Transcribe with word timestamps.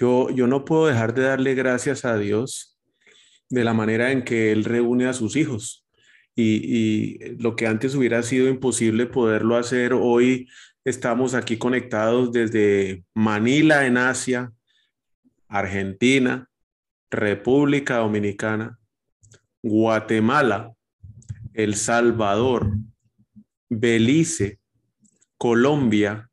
Yo, 0.00 0.30
no 0.46 0.64
puedo 0.64 0.86
dejar 0.86 1.12
de 1.12 1.24
darle 1.24 1.54
gracias 1.54 2.06
a 2.06 2.16
Dios 2.16 2.78
de 3.50 3.64
la 3.64 3.74
manera 3.74 4.12
en 4.12 4.24
que 4.24 4.50
Él 4.50 4.64
reúne 4.64 5.06
a 5.06 5.12
sus 5.12 5.36
hijos. 5.36 5.86
Y, 6.34 7.18
lo 7.36 7.54
que 7.54 7.66
antes 7.66 7.94
hubiera 7.94 8.22
sido 8.22 8.48
imposible 8.48 9.04
poderlo 9.04 9.58
hacer, 9.58 9.92
hoy 9.92 10.48
estamos 10.86 11.34
aquí 11.34 11.58
conectados 11.58 12.32
desde 12.32 13.04
Manila 13.12 13.84
en 13.84 13.98
Asia, 13.98 14.50
Argentina, 15.48 16.48
República 17.10 17.98
Dominicana, 17.98 18.78
Guatemala, 19.62 20.72
El 21.52 21.74
Salvador, 21.74 22.72
Belice, 23.68 24.60
Colombia, 25.36 26.29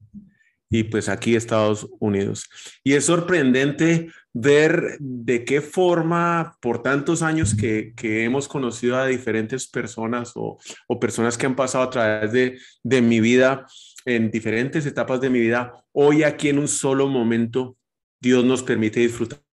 y 0.70 0.84
pues 0.84 1.10
aquí 1.10 1.36
Estados 1.36 1.88
Unidos. 2.00 2.50
Y 2.84 2.94
es 2.94 3.06
sorprendente 3.06 4.10
ver 4.34 4.98
de 5.00 5.46
qué 5.46 5.62
forma 5.62 6.58
por 6.62 6.84
tantos 6.84 7.22
años 7.22 7.56
que, 7.56 7.94
que 7.96 8.24
hemos 8.24 8.48
conocido 8.48 8.98
a 8.98 9.08
diferentes 9.08 9.68
personas 9.68 10.34
o, 10.36 10.60
o, 10.88 11.00
personas 11.00 11.38
que 11.38 11.46
han 11.46 11.56
pasado 11.56 11.86
a 11.86 11.90
través 11.90 12.32
de, 12.32 12.60
de 12.84 13.02
mi 13.02 13.20
vida, 13.20 13.66
en 14.06 14.30
diferentes 14.30 14.86
etapas 14.86 15.20
de 15.22 15.30
mi 15.30 15.40
vida, 15.40 15.74
hoy 15.92 16.24
aquí 16.24 16.50
en 16.50 16.60
un 16.60 16.68
solo 16.68 17.08
momento, 17.08 17.78
Dios 18.20 18.46
nos 18.46 18.64
permite 18.64 19.00
disfrutar 19.00 19.47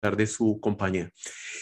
de 0.00 0.26
su 0.26 0.58
compañía. 0.60 1.10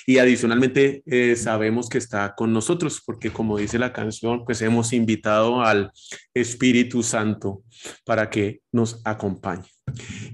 Y 0.06 0.18
adicionalmente 0.18 1.02
eh, 1.06 1.34
sabemos 1.36 1.88
que 1.88 1.98
está 1.98 2.34
con 2.36 2.52
nosotros 2.52 3.02
porque 3.04 3.30
como 3.30 3.58
dice 3.58 3.78
la 3.78 3.92
canción, 3.92 4.44
pues 4.44 4.62
hemos 4.62 4.92
invitado 4.92 5.60
al 5.62 5.90
Espíritu 6.32 7.02
Santo 7.02 7.62
para 8.04 8.30
que 8.30 8.60
nos 8.70 9.00
acompañe. 9.04 9.64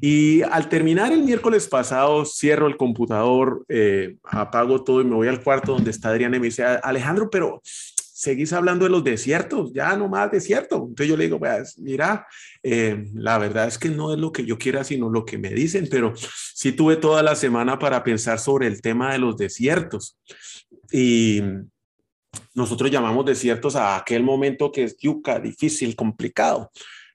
Y 0.00 0.42
al 0.42 0.69
terminar 0.69 1.12
el 1.12 1.22
miércoles 1.22 1.66
pasado, 1.66 2.25
cierro 2.25 2.66
el 2.66 2.77
computador, 2.77 3.64
eh, 3.69 4.16
apago 4.25 4.84
todo 4.84 5.00
y 5.00 5.05
me 5.05 5.14
voy 5.14 5.28
al 5.28 5.42
cuarto 5.42 5.72
donde 5.72 5.91
está 5.91 6.10
Adriana 6.10 6.36
y 6.36 6.41
me 6.41 6.47
dice, 6.47 6.64
Alejandro, 6.64 7.30
pero 7.30 7.62
seguís 8.15 8.53
hablando 8.53 8.84
de 8.84 8.93
los 8.93 9.03
desiertos, 9.03 9.73
ya 9.73 9.97
no 9.97 10.09
más 10.09 10.31
desierto. 10.31 10.77
Entonces 10.77 11.09
yo 11.09 11.17
le 11.17 11.25
digo, 11.25 11.41
pues 11.41 11.77
mira, 11.79 12.29
eh, 12.62 13.06
la 13.12 13.39
verdad 13.39 13.67
es 13.67 13.77
que 13.77 13.89
no 13.89 14.15
es 14.15 14.21
lo 14.21 14.31
que 14.31 14.47
yo 14.47 14.56
quiera, 14.56 14.84
sino 14.84 15.11
lo 15.11 15.25
que 15.25 15.37
me 15.37 15.51
dicen, 15.51 15.89
pero 15.91 16.15
sí 16.55 16.71
tuve 16.71 16.95
toda 16.95 17.25
la 17.25 17.34
semana 17.34 17.77
para 17.77 18.05
pensar 18.05 18.39
sobre 18.39 18.69
el 18.69 18.81
tema 18.81 19.12
de 19.12 19.19
los 19.19 19.37
desiertos. 19.37 20.17
Y 20.93 21.43
nosotros 22.55 22.89
llamamos 22.89 23.27
desiertos 23.27 23.75
a 23.75 23.97
aquel 23.97 24.23
momento 24.23 24.71
que 24.71 24.84
es 24.84 24.97
yuca, 24.97 25.41
difícil, 25.41 25.97
complicado, 25.97 26.71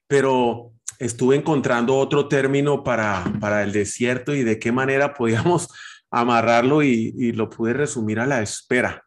pero 0.06 0.72
estuve 0.98 1.36
encontrando 1.36 1.96
otro 1.96 2.28
término 2.28 2.84
para, 2.84 3.24
para 3.40 3.62
el 3.62 3.72
desierto 3.72 4.34
y 4.34 4.42
de 4.42 4.58
qué 4.58 4.70
manera 4.70 5.14
podíamos 5.14 5.68
amarrarlo 6.10 6.82
y, 6.82 7.14
y 7.16 7.32
lo 7.32 7.48
pude 7.48 7.72
resumir 7.72 8.20
a 8.20 8.26
la 8.26 8.42
espera. 8.42 9.06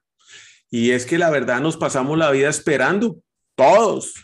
Y 0.73 0.89
es 0.89 1.05
que 1.05 1.19
la 1.19 1.29
verdad 1.29 1.61
nos 1.61 1.77
pasamos 1.77 2.17
la 2.17 2.31
vida 2.31 2.49
esperando, 2.49 3.19
todos, 3.53 4.15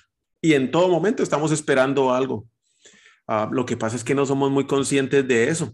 y 0.42 0.56
en 0.56 0.72
todo 0.72 0.88
momento 0.88 1.22
estamos 1.22 1.52
esperando 1.52 2.12
algo. 2.12 2.48
Uh, 3.28 3.54
lo 3.54 3.68
que 3.68 3.78
pasa 3.78 3.96
es 3.96 4.04
que 4.04 4.16
no 4.16 4.26
somos 4.26 4.50
muy 4.50 4.66
conscientes 4.66 5.28
de 5.28 5.48
eso. 5.48 5.72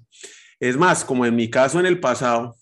Es 0.59 0.75
más, 0.75 1.05
como 1.05 1.25
en 1.25 1.33
mi 1.33 1.49
caso 1.49 1.79
en 1.79 1.85
el 1.85 2.01
pasado, 2.01 2.57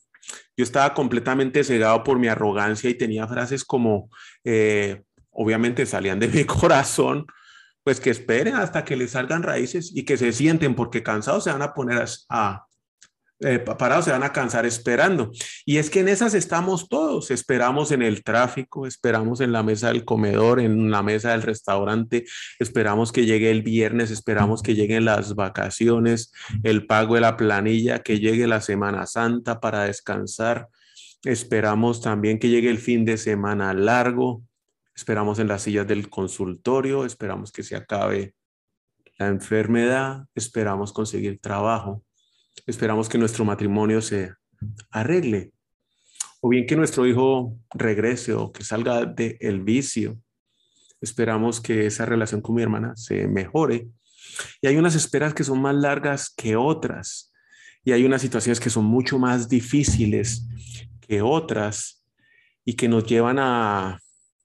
yo 0.56 0.64
estaba 0.64 0.94
completamente 0.94 1.64
cegado 1.64 2.04
por 2.04 2.20
mi 2.20 2.28
arrogancia 2.28 2.88
y 2.88 2.94
tenía 2.94 3.28
frases 3.28 3.64
como, 3.66 4.12
eh, 4.44 5.02
obviamente 5.32 5.84
salían 5.88 6.20
de 6.20 6.28
mi 6.28 6.44
corazón, 6.44 7.26
pues 7.84 8.00
que 8.00 8.12
esperen 8.12 8.54
hasta 8.54 8.86
que 8.86 8.96
les 8.96 9.10
salgan 9.10 9.42
raíces 9.42 9.92
y 9.92 10.06
que 10.06 10.18
se 10.18 10.34
sienten, 10.34 10.76
porque 10.76 11.02
cansados 11.02 11.46
se 11.46 11.52
van 11.52 11.64
a 11.64 11.74
poner 11.74 12.06
a, 12.30 12.64
eh, 13.44 13.60
parados 13.60 14.06
se 14.06 14.12
van 14.12 14.24
a 14.24 14.32
cansar 14.32 14.66
esperando. 14.66 15.32
Y 15.66 15.78
es 15.78 15.90
que 15.90 16.00
en 16.00 16.08
esas 16.08 16.34
estamos 16.34 16.90
todos, 16.90 17.32
esperamos 17.32 17.92
en 17.92 18.02
el 18.02 18.24
tráfico, 18.24 18.88
esperamos 18.88 19.42
en 19.42 19.52
la 19.52 19.64
mesa 19.64 19.88
del 19.88 20.06
comedor, 20.06 20.60
en 20.60 20.92
la 20.92 21.04
mesa 21.04 21.32
del 21.32 21.42
restaurante, 21.42 22.26
esperamos 22.60 23.12
que 23.12 23.26
llegue 23.26 23.52
el 23.52 23.62
viernes, 23.62 24.12
esperamos 24.12 24.62
que 24.62 24.76
lleguen 24.76 25.06
las 25.06 25.36
vacaciones, 25.36 26.32
el 26.64 26.86
pago 26.86 27.16
de 27.16 27.22
la 27.22 27.38
planilla, 27.38 28.00
que 28.00 28.20
llegue 28.20 28.48
la 28.48 28.62
Semana 28.62 29.06
Santa 29.06 29.60
para 29.60 29.84
descansar, 29.84 30.70
esperamos 31.24 32.02
también 32.02 32.40
que 32.40 32.50
llegue 32.50 32.70
el 32.70 32.80
fin 32.80 33.06
de 33.06 33.18
semana 33.18 33.74
largo, 33.74 34.44
esperamos 34.96 35.40
en 35.40 35.48
las 35.48 35.64
sillas 35.64 35.88
del 35.88 36.10
consultorio, 36.10 37.06
esperamos 37.06 37.52
que 37.52 37.64
se 37.64 37.76
acabe 37.76 38.36
la 39.18 39.28
enfermedad, 39.28 40.26
esperamos 40.36 40.94
conseguir 40.94 41.40
trabajo 41.40 42.04
Esperamos 42.66 43.10
que 43.10 43.18
nuestro 43.18 43.46
matrimonio 43.46 44.02
se 44.02 44.34
arregle 44.92 45.52
o 46.46 46.50
bien 46.50 46.66
que 46.66 46.76
nuestro 46.76 47.08
hijo 47.08 47.58
regrese 47.74 48.34
o 48.34 48.52
que 48.52 48.66
salga 48.66 49.06
del 49.06 49.62
vicio. 49.62 50.20
Esperamos 51.00 51.62
que 51.62 51.86
esa 51.86 52.06
relación 52.06 52.42
con 52.42 52.56
mi 52.56 52.62
hermana 52.62 52.98
se 52.98 53.30
mejore. 53.30 53.88
Y 54.62 54.68
hay 54.68 54.76
unas 54.76 54.94
esperas 54.96 55.34
que 55.34 55.46
son 55.46 55.62
más 55.62 55.74
largas 55.74 56.30
que 56.36 56.58
otras. 56.58 57.32
Y 57.86 57.94
hay 57.94 58.04
unas 58.04 58.22
situaciones 58.22 58.60
que 58.60 58.70
son 58.70 58.84
mucho 58.84 59.18
más 59.18 59.48
difíciles 59.48 60.46
que 61.00 61.22
otras 61.22 62.04
y 62.66 62.74
que 62.74 62.90
nos 62.90 63.06
llevan 63.06 63.40
a, 63.40 64.00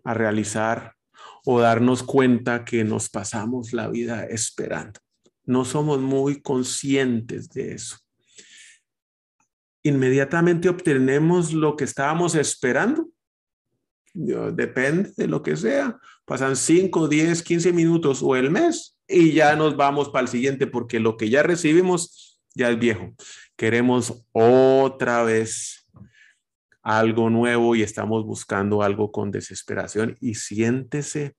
a 0.05 0.15
realizar 0.15 0.95
o 1.45 1.59
darnos 1.59 2.05
cuenta 2.05 2.65
que 2.65 2.85
nos 2.85 3.09
pasamos 3.09 3.73
la 3.73 3.89
vida 3.89 4.25
esperando. 4.25 5.01
No 5.49 5.65
somos 5.65 5.99
muy 5.99 6.41
conscientes 6.41 7.49
de 7.51 7.73
eso 7.75 7.99
inmediatamente 9.89 10.69
obtenemos 10.69 11.53
lo 11.53 11.77
que 11.77 11.85
estábamos 11.85 12.35
esperando. 12.35 13.09
Depende 14.15 15.13
de 15.17 15.29
lo 15.29 15.43
que 15.43 15.57
sea. 15.57 15.99
Pasan 16.25 16.57
5, 16.57 17.09
10, 17.09 17.43
15 17.43 17.73
minutos 17.73 18.23
o 18.23 18.37
el 18.37 18.51
mes 18.51 18.99
y 19.07 19.33
ya 19.33 19.55
nos 19.57 19.77
vamos 19.77 20.09
para 20.11 20.23
el 20.23 20.29
siguiente 20.29 20.67
porque 20.67 21.01
lo 21.01 21.17
que 21.17 21.31
ya 21.31 21.43
recibimos 21.43 22.41
ya 22.55 22.71
es 22.71 22.79
viejo. 22.79 23.15
Queremos 23.57 24.25
otra 24.33 25.23
vez 25.23 25.87
algo 26.83 27.31
nuevo 27.31 27.77
y 27.77 27.83
estamos 27.83 28.25
buscando 28.25 28.83
algo 28.83 29.13
con 29.13 29.31
desesperación 29.31 30.17
y 30.21 30.35
siéntese 30.35 31.37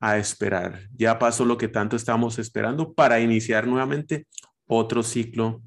a 0.00 0.18
esperar. 0.18 0.88
Ya 0.96 1.18
pasó 1.18 1.44
lo 1.44 1.56
que 1.56 1.68
tanto 1.68 1.96
estamos 1.96 2.38
esperando 2.38 2.92
para 2.92 3.20
iniciar 3.20 3.66
nuevamente 3.66 4.26
otro 4.66 5.02
ciclo 5.02 5.62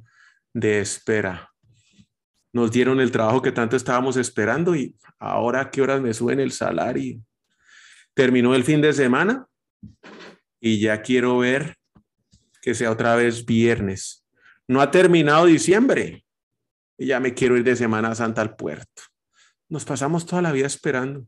de 0.54 0.80
espera 0.80 1.50
nos 2.52 2.72
dieron 2.72 3.00
el 3.00 3.12
trabajo 3.12 3.42
que 3.42 3.52
tanto 3.52 3.76
estábamos 3.76 4.18
esperando 4.18 4.76
y 4.76 4.96
ahora 5.20 5.70
qué 5.70 5.82
horas 5.82 6.02
me 6.02 6.14
suben 6.14 6.40
el 6.40 6.52
salario. 6.52 7.22
Terminó 8.14 8.56
el 8.56 8.64
fin 8.64 8.82
de 8.82 8.94
semana 8.94 9.46
y 10.60 10.80
ya 10.80 11.02
quiero 11.02 11.38
ver 11.38 11.78
que 12.62 12.74
sea 12.74 12.92
otra 12.92 13.16
vez 13.16 13.46
viernes. 13.46 14.26
No 14.68 14.82
ha 14.82 14.92
terminado 14.92 15.46
diciembre 15.46 16.26
y 16.98 17.08
ya 17.08 17.20
me 17.20 17.34
quiero 17.34 17.56
ir 17.56 17.64
de 17.64 17.76
Semana 17.76 18.14
Santa 18.16 18.42
al 18.42 18.56
puerto. 18.56 19.04
Nos 19.70 19.86
pasamos 19.86 20.26
toda 20.26 20.42
la 20.42 20.52
vida 20.52 20.68
esperando. 20.68 21.26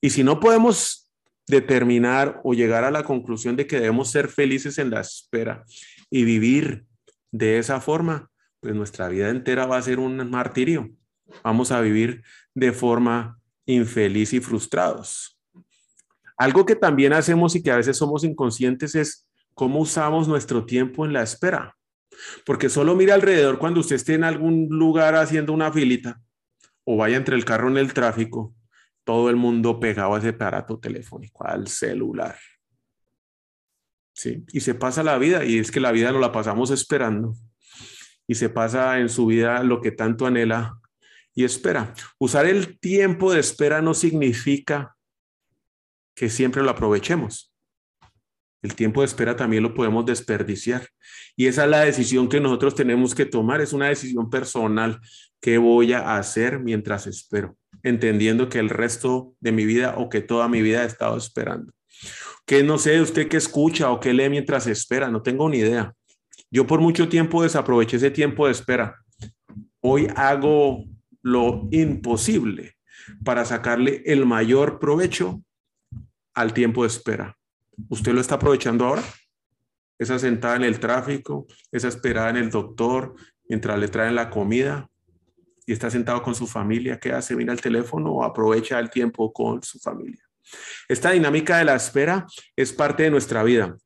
Y 0.00 0.10
si 0.10 0.22
no 0.22 0.40
podemos 0.40 1.07
determinar 1.48 2.40
o 2.44 2.54
llegar 2.54 2.84
a 2.84 2.90
la 2.90 3.02
conclusión 3.02 3.56
de 3.56 3.66
que 3.66 3.80
debemos 3.80 4.10
ser 4.10 4.28
felices 4.28 4.78
en 4.78 4.90
la 4.90 5.00
espera 5.00 5.64
y 6.10 6.24
vivir 6.24 6.84
de 7.32 7.58
esa 7.58 7.80
forma, 7.80 8.30
pues 8.60 8.74
nuestra 8.74 9.08
vida 9.08 9.30
entera 9.30 9.66
va 9.66 9.78
a 9.78 9.82
ser 9.82 9.98
un 9.98 10.30
martirio. 10.30 10.90
Vamos 11.42 11.72
a 11.72 11.80
vivir 11.80 12.22
de 12.54 12.72
forma 12.72 13.38
infeliz 13.66 14.32
y 14.32 14.40
frustrados. 14.40 15.38
Algo 16.36 16.64
que 16.64 16.76
también 16.76 17.12
hacemos 17.12 17.56
y 17.56 17.62
que 17.62 17.70
a 17.70 17.76
veces 17.76 17.96
somos 17.96 18.24
inconscientes 18.24 18.94
es 18.94 19.26
cómo 19.54 19.80
usamos 19.80 20.28
nuestro 20.28 20.64
tiempo 20.64 21.04
en 21.04 21.12
la 21.12 21.22
espera. 21.22 21.76
Porque 22.44 22.68
solo 22.68 22.94
mira 22.94 23.14
alrededor 23.14 23.58
cuando 23.58 23.80
usted 23.80 23.96
esté 23.96 24.14
en 24.14 24.24
algún 24.24 24.68
lugar 24.70 25.14
haciendo 25.16 25.52
una 25.52 25.72
filita 25.72 26.20
o 26.84 26.96
vaya 26.96 27.16
entre 27.16 27.36
el 27.36 27.44
carro 27.44 27.68
en 27.68 27.76
el 27.76 27.92
tráfico, 27.92 28.54
todo 29.08 29.30
el 29.30 29.36
mundo 29.36 29.80
pegado 29.80 30.14
a 30.14 30.18
ese 30.18 30.28
aparato 30.28 30.78
telefónico, 30.78 31.42
al 31.46 31.66
celular. 31.66 32.36
¿sí? 34.12 34.44
Y 34.52 34.60
se 34.60 34.74
pasa 34.74 35.02
la 35.02 35.16
vida, 35.16 35.46
y 35.46 35.58
es 35.58 35.70
que 35.70 35.80
la 35.80 35.92
vida 35.92 36.12
no 36.12 36.18
la 36.18 36.30
pasamos 36.30 36.70
esperando. 36.70 37.32
Y 38.26 38.34
se 38.34 38.50
pasa 38.50 38.98
en 39.00 39.08
su 39.08 39.24
vida 39.24 39.62
lo 39.62 39.80
que 39.80 39.92
tanto 39.92 40.26
anhela 40.26 40.78
y 41.34 41.44
espera. 41.44 41.94
Usar 42.18 42.44
el 42.44 42.78
tiempo 42.78 43.32
de 43.32 43.40
espera 43.40 43.80
no 43.80 43.94
significa 43.94 44.94
que 46.14 46.28
siempre 46.28 46.62
lo 46.62 46.68
aprovechemos. 46.68 47.54
El 48.62 48.74
tiempo 48.74 49.00
de 49.00 49.06
espera 49.06 49.36
también 49.36 49.62
lo 49.62 49.74
podemos 49.74 50.04
desperdiciar. 50.04 50.88
Y 51.36 51.46
esa 51.46 51.64
es 51.64 51.70
la 51.70 51.80
decisión 51.80 52.28
que 52.28 52.40
nosotros 52.40 52.74
tenemos 52.74 53.14
que 53.14 53.24
tomar. 53.24 53.60
Es 53.60 53.72
una 53.72 53.88
decisión 53.88 54.30
personal. 54.30 55.00
¿Qué 55.40 55.58
voy 55.58 55.92
a 55.92 56.16
hacer 56.16 56.58
mientras 56.58 57.06
espero? 57.06 57.56
Entendiendo 57.82 58.48
que 58.48 58.58
el 58.58 58.68
resto 58.68 59.34
de 59.40 59.52
mi 59.52 59.64
vida 59.64 59.94
o 59.96 60.08
que 60.08 60.20
toda 60.20 60.48
mi 60.48 60.60
vida 60.60 60.82
he 60.82 60.86
estado 60.86 61.16
esperando. 61.16 61.72
Que 62.46 62.64
no 62.64 62.78
sé 62.78 63.00
usted 63.00 63.28
qué 63.28 63.36
escucha 63.36 63.90
o 63.90 64.00
qué 64.00 64.12
lee 64.12 64.28
mientras 64.28 64.66
espera. 64.66 65.08
No 65.08 65.22
tengo 65.22 65.48
ni 65.48 65.58
idea. 65.58 65.94
Yo 66.50 66.66
por 66.66 66.80
mucho 66.80 67.08
tiempo 67.08 67.42
desaproveché 67.42 67.98
ese 67.98 68.10
tiempo 68.10 68.46
de 68.46 68.52
espera. 68.52 68.96
Hoy 69.80 70.08
hago 70.16 70.84
lo 71.22 71.68
imposible 71.70 72.74
para 73.24 73.44
sacarle 73.44 74.02
el 74.06 74.26
mayor 74.26 74.78
provecho 74.80 75.42
al 76.34 76.52
tiempo 76.52 76.82
de 76.82 76.88
espera. 76.88 77.37
¿Usted 77.88 78.12
lo 78.12 78.20
está 78.20 78.36
aprovechando 78.36 78.86
ahora? 78.86 79.02
Esa 79.98 80.18
sentada 80.18 80.56
en 80.56 80.64
el 80.64 80.78
tráfico, 80.80 81.46
esa 81.72 81.88
esperada 81.88 82.30
en 82.30 82.36
el 82.36 82.50
doctor, 82.50 83.14
mientras 83.48 83.78
le 83.78 83.88
traen 83.88 84.14
la 84.14 84.30
comida 84.30 84.88
y 85.66 85.72
está 85.72 85.90
sentado 85.90 86.22
con 86.22 86.34
su 86.34 86.46
familia, 86.46 86.98
¿qué 86.98 87.12
hace? 87.12 87.36
¿Mira 87.36 87.52
el 87.52 87.60
teléfono 87.60 88.12
o 88.12 88.24
aprovecha 88.24 88.78
el 88.78 88.90
tiempo 88.90 89.32
con 89.32 89.62
su 89.62 89.78
familia? 89.78 90.22
Esta 90.88 91.10
dinámica 91.10 91.58
de 91.58 91.64
la 91.64 91.74
espera 91.74 92.26
es 92.56 92.72
parte 92.72 93.02
de 93.02 93.10
nuestra 93.10 93.42
vida 93.42 93.76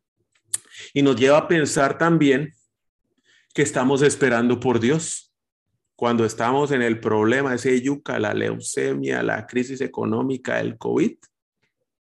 y 0.94 1.02
nos 1.02 1.16
lleva 1.16 1.38
a 1.38 1.48
pensar 1.48 1.98
también 1.98 2.52
que 3.54 3.62
estamos 3.62 4.02
esperando 4.02 4.60
por 4.60 4.80
Dios. 4.80 5.34
Cuando 5.96 6.24
estamos 6.24 6.72
en 6.72 6.82
el 6.82 7.00
problema, 7.00 7.54
ese 7.54 7.80
yuca, 7.80 8.18
la 8.18 8.34
leucemia, 8.34 9.22
la 9.22 9.46
crisis 9.46 9.80
económica, 9.80 10.60
el 10.60 10.78
COVID, 10.78 11.16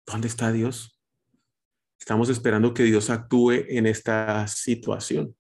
¿dónde 0.06 0.28
está 0.28 0.52
Dios? 0.52 0.97
Estamos 2.08 2.30
esperando 2.30 2.74
que 2.74 2.84
Dios 2.84 3.10
actúe 3.10 3.66
en 3.68 3.86
esta 3.86 4.48
situación. 4.48 5.36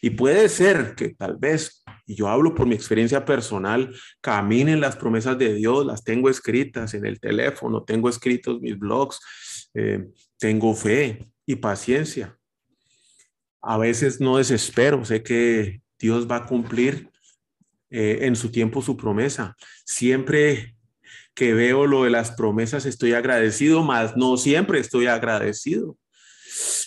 Y 0.00 0.10
puede 0.10 0.48
ser 0.48 0.94
que 0.94 1.08
tal 1.08 1.36
vez, 1.36 1.82
y 2.06 2.14
yo 2.14 2.28
hablo 2.28 2.54
por 2.54 2.64
mi 2.64 2.76
experiencia 2.76 3.24
personal, 3.24 3.92
caminen 4.20 4.80
las 4.80 4.94
promesas 4.94 5.36
de 5.36 5.54
Dios, 5.54 5.84
las 5.84 6.04
tengo 6.04 6.30
escritas 6.30 6.94
en 6.94 7.06
el 7.06 7.18
teléfono, 7.18 7.82
tengo 7.82 8.08
escritos 8.08 8.60
mis 8.60 8.78
blogs, 8.78 9.18
eh, 9.74 10.06
tengo 10.38 10.76
fe 10.76 11.28
y 11.44 11.56
paciencia. 11.56 12.38
A 13.60 13.76
veces 13.76 14.20
no 14.20 14.36
desespero, 14.36 15.04
sé 15.04 15.24
que 15.24 15.82
Dios 15.98 16.30
va 16.30 16.36
a 16.36 16.46
cumplir 16.46 17.10
eh, 17.90 18.18
en 18.20 18.36
su 18.36 18.52
tiempo 18.52 18.80
su 18.80 18.96
promesa. 18.96 19.56
Siempre 19.84 20.75
que 21.36 21.52
veo 21.52 21.86
lo 21.86 22.04
de 22.04 22.10
las 22.10 22.32
promesas 22.32 22.86
estoy 22.86 23.12
agradecido, 23.12 23.84
más 23.84 24.16
no 24.16 24.38
siempre 24.38 24.80
estoy 24.80 25.06
agradecido. 25.06 25.98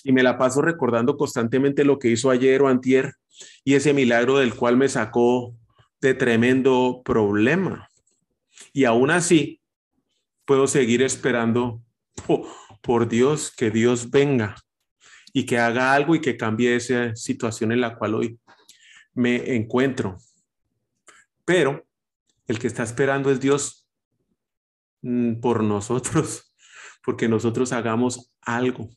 Y 0.04 0.12
me 0.12 0.24
la 0.24 0.40
paso 0.40 0.64
recordando 0.64 1.18
constantemente 1.18 1.86
lo 1.86 2.00
que 2.00 2.10
hizo 2.10 2.32
ayer 2.32 2.64
o 2.64 2.68
antier 2.68 3.14
y 3.64 3.76
ese 3.76 3.94
milagro 3.94 4.40
del 4.40 4.56
cual 4.56 4.76
me 4.76 4.90
sacó 4.90 5.56
de 6.02 6.16
tremendo 6.16 7.04
problema. 7.06 7.90
Y 8.74 8.86
aún 8.86 9.12
así, 9.12 9.62
puedo 10.46 10.66
seguir 10.66 11.04
esperando 11.04 11.84
por 12.82 13.08
Dios, 13.08 13.54
que 13.56 13.70
Dios 13.70 14.10
venga 14.10 14.56
y 15.32 15.46
que 15.46 15.60
haga 15.60 15.94
algo 15.94 16.16
y 16.16 16.22
que 16.22 16.38
cambie 16.38 16.76
esa 16.76 17.16
situación 17.16 17.72
en 17.72 17.82
la 17.82 17.96
cual 17.96 18.16
hoy 18.16 18.40
me 19.14 19.56
encuentro. 19.56 20.18
Pero 21.46 21.86
el 22.48 22.58
que 22.58 22.66
está 22.66 22.82
esperando 22.82 23.30
es 23.30 23.40
Dios 23.40 23.89
por 25.42 25.64
nosotros, 25.64 26.54
porque 27.04 27.28
nosotros 27.28 27.72
hagamos 27.72 28.34
algo. 28.42 28.90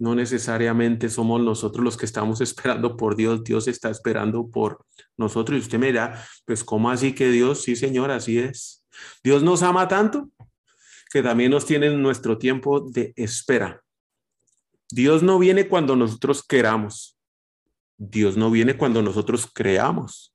No 0.00 0.14
necesariamente 0.14 1.08
somos 1.08 1.40
nosotros 1.40 1.84
los 1.84 1.96
que 1.96 2.06
estamos 2.06 2.40
esperando 2.42 2.96
por 2.96 3.16
Dios, 3.16 3.42
Dios 3.44 3.68
está 3.68 3.90
esperando 3.90 4.48
por 4.48 4.84
nosotros. 5.16 5.58
Y 5.58 5.62
usted 5.62 5.78
me 5.78 5.88
dirá, 5.88 6.24
pues 6.44 6.62
¿cómo 6.64 6.90
así 6.90 7.14
que 7.14 7.30
Dios? 7.30 7.62
Sí, 7.62 7.76
Señor, 7.76 8.10
así 8.10 8.38
es. 8.38 8.84
Dios 9.22 9.42
nos 9.42 9.62
ama 9.62 9.88
tanto 9.88 10.30
que 11.10 11.22
también 11.22 11.50
nos 11.50 11.64
tiene 11.64 11.90
nuestro 11.90 12.38
tiempo 12.38 12.80
de 12.80 13.12
espera. 13.16 13.82
Dios 14.90 15.22
no 15.22 15.38
viene 15.38 15.68
cuando 15.68 15.96
nosotros 15.96 16.42
queramos. 16.46 17.18
Dios 17.96 18.36
no 18.36 18.50
viene 18.50 18.76
cuando 18.76 19.02
nosotros 19.02 19.48
creamos. 19.52 20.34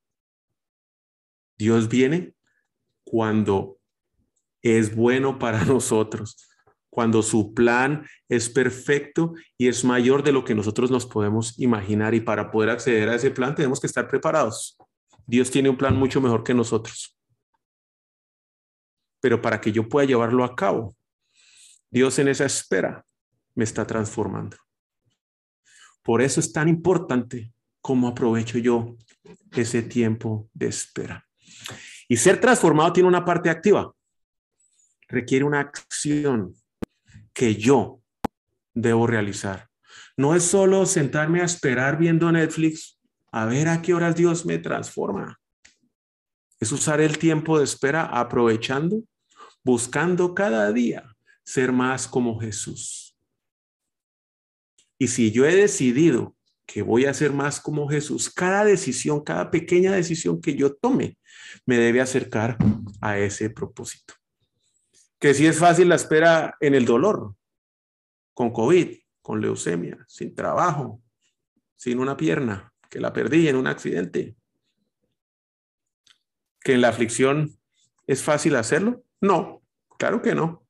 Dios 1.57 1.87
viene 1.87 2.32
cuando 3.13 3.77
es 4.63 4.95
bueno 4.95 5.37
para 5.37 5.63
nosotros, 5.65 6.49
cuando 6.89 7.21
su 7.21 7.53
plan 7.53 8.07
es 8.27 8.49
perfecto 8.49 9.35
y 9.55 9.67
es 9.67 9.85
mayor 9.85 10.23
de 10.23 10.31
lo 10.31 10.43
que 10.43 10.55
nosotros 10.55 10.89
nos 10.89 11.05
podemos 11.05 11.59
imaginar. 11.59 12.15
Y 12.15 12.21
para 12.21 12.49
poder 12.49 12.71
acceder 12.71 13.07
a 13.09 13.13
ese 13.13 13.29
plan 13.29 13.53
tenemos 13.53 13.79
que 13.79 13.85
estar 13.85 14.07
preparados. 14.07 14.79
Dios 15.27 15.51
tiene 15.51 15.69
un 15.69 15.77
plan 15.77 15.95
mucho 15.95 16.21
mejor 16.21 16.43
que 16.43 16.55
nosotros. 16.55 17.15
Pero 19.21 19.39
para 19.39 19.61
que 19.61 19.71
yo 19.71 19.87
pueda 19.87 20.07
llevarlo 20.07 20.43
a 20.43 20.55
cabo, 20.55 20.95
Dios 21.91 22.17
en 22.17 22.29
esa 22.29 22.45
espera 22.45 23.05
me 23.53 23.63
está 23.63 23.85
transformando. 23.85 24.57
Por 26.01 26.23
eso 26.23 26.39
es 26.39 26.51
tan 26.51 26.67
importante 26.67 27.53
cómo 27.79 28.07
aprovecho 28.07 28.57
yo 28.57 28.97
ese 29.51 29.83
tiempo 29.83 30.49
de 30.51 30.65
espera. 30.65 31.27
Y 32.07 32.17
ser 32.17 32.39
transformado 32.39 32.93
tiene 32.93 33.09
una 33.09 33.25
parte 33.25 33.49
activa. 33.49 33.93
Requiere 35.07 35.45
una 35.45 35.59
acción 35.59 36.55
que 37.33 37.55
yo 37.55 38.01
debo 38.73 39.07
realizar. 39.07 39.69
No 40.17 40.35
es 40.35 40.43
solo 40.43 40.85
sentarme 40.85 41.41
a 41.41 41.45
esperar 41.45 41.97
viendo 41.97 42.31
Netflix 42.31 42.99
a 43.31 43.45
ver 43.45 43.67
a 43.67 43.81
qué 43.81 43.93
horas 43.93 44.15
Dios 44.15 44.45
me 44.45 44.59
transforma. 44.59 45.39
Es 46.59 46.71
usar 46.71 47.01
el 47.01 47.17
tiempo 47.17 47.57
de 47.57 47.63
espera 47.63 48.05
aprovechando, 48.05 49.03
buscando 49.63 50.33
cada 50.33 50.71
día 50.71 51.15
ser 51.43 51.71
más 51.71 52.07
como 52.07 52.39
Jesús. 52.39 53.17
Y 54.97 55.07
si 55.07 55.31
yo 55.31 55.45
he 55.45 55.55
decidido 55.55 56.35
que 56.65 56.81
voy 56.81 57.05
a 57.05 57.13
ser 57.13 57.33
más 57.33 57.59
como 57.59 57.87
Jesús. 57.87 58.29
Cada 58.29 58.63
decisión, 58.65 59.23
cada 59.23 59.51
pequeña 59.51 59.91
decisión 59.91 60.41
que 60.41 60.55
yo 60.55 60.73
tome 60.73 61.17
me 61.65 61.77
debe 61.77 62.01
acercar 62.01 62.57
a 63.01 63.17
ese 63.17 63.49
propósito. 63.49 64.13
Que 65.19 65.33
si 65.33 65.45
es 65.45 65.57
fácil 65.57 65.89
la 65.89 65.95
espera 65.95 66.55
en 66.59 66.75
el 66.75 66.85
dolor, 66.85 67.35
con 68.33 68.51
COVID, 68.51 68.97
con 69.21 69.41
leucemia, 69.41 70.03
sin 70.07 70.35
trabajo, 70.35 71.01
sin 71.75 71.99
una 71.99 72.17
pierna, 72.17 72.73
que 72.89 72.99
la 72.99 73.13
perdí 73.13 73.47
en 73.47 73.55
un 73.55 73.67
accidente. 73.67 74.35
Que 76.61 76.73
en 76.73 76.81
la 76.81 76.89
aflicción 76.89 77.57
es 78.07 78.21
fácil 78.21 78.55
hacerlo. 78.55 79.03
No, 79.21 79.61
claro 79.97 80.21
que 80.21 80.35
no. 80.35 80.65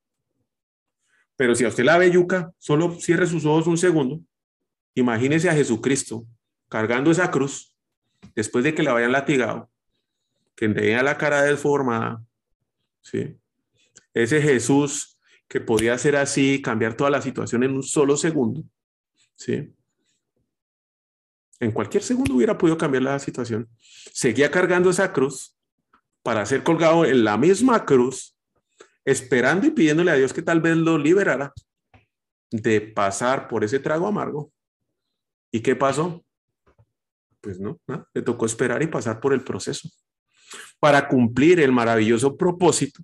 Pero 1.35 1.55
si 1.55 1.65
a 1.65 1.69
usted 1.69 1.83
la 1.83 1.97
ve 1.97 2.11
yuca, 2.11 2.51
solo 2.59 2.95
cierre 2.99 3.25
sus 3.25 3.45
ojos 3.45 3.67
un 3.67 3.77
segundo 3.77 4.21
Imagínese 4.95 5.49
a 5.49 5.53
Jesucristo 5.53 6.25
cargando 6.69 7.11
esa 7.11 7.31
cruz 7.31 7.75
después 8.35 8.63
de 8.63 8.73
que 8.73 8.83
la 8.83 8.95
hayan 8.95 9.11
latigado, 9.11 9.69
que 10.55 10.69
tenía 10.69 11.03
la 11.03 11.17
cara 11.17 11.41
deformada, 11.41 12.23
¿sí? 13.01 13.37
Ese 14.13 14.41
Jesús 14.41 15.19
que 15.47 15.61
podía 15.61 15.97
ser 15.97 16.15
así, 16.15 16.61
cambiar 16.61 16.95
toda 16.95 17.09
la 17.09 17.21
situación 17.21 17.63
en 17.63 17.73
un 17.73 17.83
solo 17.83 18.17
segundo, 18.17 18.63
¿sí? 19.35 19.73
En 21.59 21.71
cualquier 21.71 22.03
segundo 22.03 22.35
hubiera 22.35 22.57
podido 22.57 22.77
cambiar 22.77 23.03
la 23.03 23.19
situación. 23.19 23.69
Seguía 23.77 24.51
cargando 24.51 24.89
esa 24.89 25.13
cruz 25.13 25.57
para 26.21 26.45
ser 26.45 26.63
colgado 26.63 27.05
en 27.05 27.23
la 27.23 27.37
misma 27.37 27.85
cruz, 27.85 28.37
esperando 29.05 29.67
y 29.67 29.71
pidiéndole 29.71 30.11
a 30.11 30.15
Dios 30.15 30.33
que 30.33 30.41
tal 30.41 30.61
vez 30.61 30.77
lo 30.77 30.97
liberara 30.97 31.53
de 32.51 32.81
pasar 32.81 33.47
por 33.47 33.63
ese 33.63 33.79
trago 33.79 34.07
amargo 34.07 34.52
¿Y 35.53 35.61
qué 35.61 35.75
pasó? 35.75 36.25
Pues 37.39 37.59
no, 37.59 37.79
le 38.13 38.21
tocó 38.23 38.45
esperar 38.47 38.81
y 38.81 38.87
pasar 38.87 39.19
por 39.19 39.33
el 39.33 39.43
proceso 39.43 39.87
para 40.79 41.07
cumplir 41.07 41.59
el 41.59 41.71
maravilloso 41.71 42.35
propósito 42.35 43.01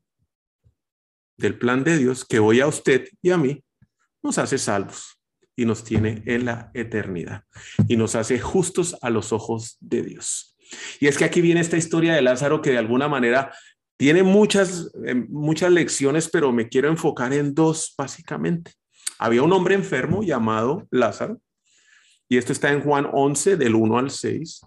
del 1.37 1.57
plan 1.57 1.83
de 1.83 1.97
Dios 1.97 2.25
que 2.25 2.39
hoy 2.39 2.59
a 2.59 2.67
usted 2.67 3.07
y 3.21 3.29
a 3.29 3.37
mí 3.37 3.63
nos 4.23 4.37
hace 4.39 4.57
salvos 4.57 5.19
y 5.55 5.65
nos 5.65 5.83
tiene 5.83 6.23
en 6.25 6.45
la 6.45 6.71
eternidad 6.73 7.43
y 7.87 7.97
nos 7.97 8.15
hace 8.15 8.39
justos 8.39 8.97
a 9.01 9.09
los 9.09 9.31
ojos 9.31 9.77
de 9.79 10.01
Dios. 10.01 10.57
Y 10.99 11.07
es 11.07 11.17
que 11.17 11.25
aquí 11.25 11.41
viene 11.41 11.61
esta 11.61 11.77
historia 11.77 12.15
de 12.15 12.21
Lázaro 12.21 12.61
que 12.61 12.71
de 12.71 12.77
alguna 12.79 13.07
manera 13.07 13.53
tiene 13.97 14.23
muchas, 14.23 14.91
eh, 15.05 15.13
muchas 15.13 15.71
lecciones, 15.71 16.29
pero 16.29 16.51
me 16.51 16.67
quiero 16.67 16.89
enfocar 16.89 17.31
en 17.33 17.53
dos 17.53 17.93
básicamente. 17.97 18.73
Había 19.19 19.43
un 19.43 19.53
hombre 19.53 19.75
enfermo 19.75 20.23
llamado 20.23 20.87
Lázaro, 20.89 21.39
y 22.29 22.37
esto 22.37 22.53
está 22.53 22.71
en 22.71 22.81
Juan 22.81 23.09
11, 23.11 23.57
del 23.57 23.73
1 23.75 23.97
al 23.97 24.11
6, 24.11 24.61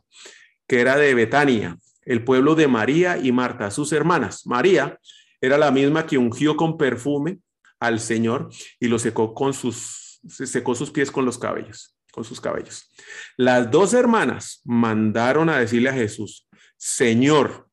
que 0.66 0.80
era 0.80 0.96
de 0.96 1.14
Betania, 1.14 1.78
el 2.04 2.24
pueblo 2.24 2.56
de 2.56 2.66
María 2.66 3.16
y 3.16 3.30
Marta, 3.30 3.70
sus 3.70 3.92
hermanas. 3.92 4.46
María 4.46 4.98
era 5.40 5.56
la 5.56 5.70
misma 5.70 6.04
que 6.04 6.18
ungió 6.18 6.56
con 6.56 6.76
perfume 6.76 7.38
al 7.78 8.00
Señor 8.00 8.50
y 8.80 8.88
lo 8.88 8.98
secó 8.98 9.32
con 9.32 9.54
sus, 9.54 10.20
secó 10.28 10.74
sus 10.74 10.90
pies 10.90 11.12
con 11.12 11.24
los 11.24 11.38
cabellos, 11.38 11.96
con 12.10 12.24
sus 12.24 12.40
cabellos. 12.40 12.90
Las 13.36 13.70
dos 13.70 13.94
hermanas 13.94 14.60
mandaron 14.64 15.48
a 15.48 15.58
decirle 15.58 15.90
a 15.90 15.94
Jesús, 15.94 16.48
Señor, 16.76 17.68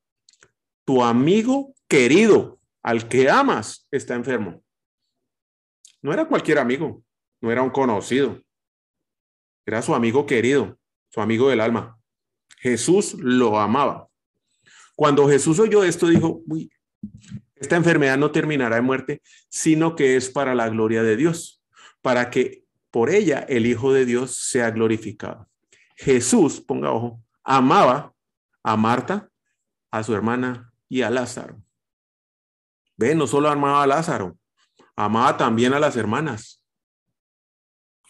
tu 0.85 1.03
amigo 1.03 1.73
querido, 1.87 2.59
al 2.83 3.07
que 3.07 3.27
amas, 3.29 3.87
está 3.89 4.13
enfermo. 4.13 4.63
No 6.01 6.13
era 6.13 6.27
cualquier 6.27 6.59
amigo, 6.59 7.03
no 7.41 7.51
era 7.51 7.63
un 7.63 7.71
conocido, 7.71 8.39
era 9.69 9.81
su 9.81 9.95
amigo 9.95 10.25
querido, 10.25 10.77
su 11.09 11.21
amigo 11.21 11.49
del 11.49 11.61
alma. 11.61 11.97
Jesús 12.57 13.13
lo 13.19 13.59
amaba. 13.59 14.07
Cuando 14.95 15.29
Jesús 15.29 15.59
oyó 15.59 15.83
esto, 15.83 16.07
dijo, 16.07 16.41
uy, 16.47 16.71
esta 17.55 17.75
enfermedad 17.75 18.17
no 18.17 18.31
terminará 18.31 18.77
en 18.77 18.85
muerte, 18.85 19.21
sino 19.49 19.95
que 19.95 20.15
es 20.15 20.29
para 20.29 20.55
la 20.55 20.69
gloria 20.69 21.03
de 21.03 21.15
Dios, 21.15 21.63
para 22.01 22.29
que 22.29 22.63
por 22.91 23.09
ella 23.09 23.45
el 23.47 23.65
Hijo 23.65 23.93
de 23.93 24.05
Dios 24.05 24.35
sea 24.35 24.71
glorificado. 24.71 25.47
Jesús, 25.95 26.59
ponga 26.61 26.91
ojo, 26.91 27.21
amaba 27.43 28.13
a 28.63 28.75
Marta, 28.75 29.29
a 29.91 30.03
su 30.03 30.15
hermana 30.15 30.73
y 30.87 31.01
a 31.01 31.09
Lázaro. 31.09 31.61
Ve, 32.97 33.15
no 33.15 33.27
solo 33.27 33.49
amaba 33.49 33.83
a 33.83 33.87
Lázaro, 33.87 34.37
amaba 34.95 35.37
también 35.37 35.73
a 35.73 35.79
las 35.79 35.95
hermanas, 35.95 36.58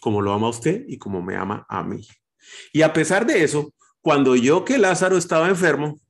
como 0.00 0.22
lo 0.22 0.32
ama 0.32 0.48
usted 0.48 0.84
y 0.88 0.98
como 0.98 1.22
me 1.22 1.36
ama 1.36 1.66
a 1.68 1.84
mí. 1.84 2.06
Y 2.72 2.82
a 2.82 2.92
pesar 2.92 3.26
de 3.26 3.44
eso, 3.44 3.72
cuando 4.00 4.34
yo 4.34 4.64
que 4.64 4.78
Lázaro 4.78 5.16
estaba 5.16 5.48
enfermo, 5.48 6.00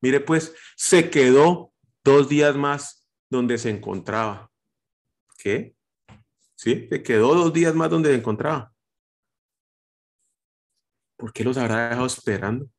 mire 0.00 0.20
pues, 0.20 0.54
se 0.76 1.10
quedó 1.10 1.72
dos 2.04 2.28
días 2.28 2.56
más 2.56 3.06
donde 3.28 3.58
se 3.58 3.70
encontraba. 3.70 4.50
¿Qué? 5.38 5.74
Sí, 6.54 6.86
se 6.88 7.02
quedó 7.02 7.34
dos 7.34 7.52
días 7.52 7.74
más 7.74 7.90
donde 7.90 8.10
se 8.10 8.16
encontraba. 8.16 8.72
¿Por 11.16 11.32
qué 11.32 11.44
los 11.44 11.56
habrá 11.56 11.88
dejado 11.88 12.06
esperando? 12.06 12.70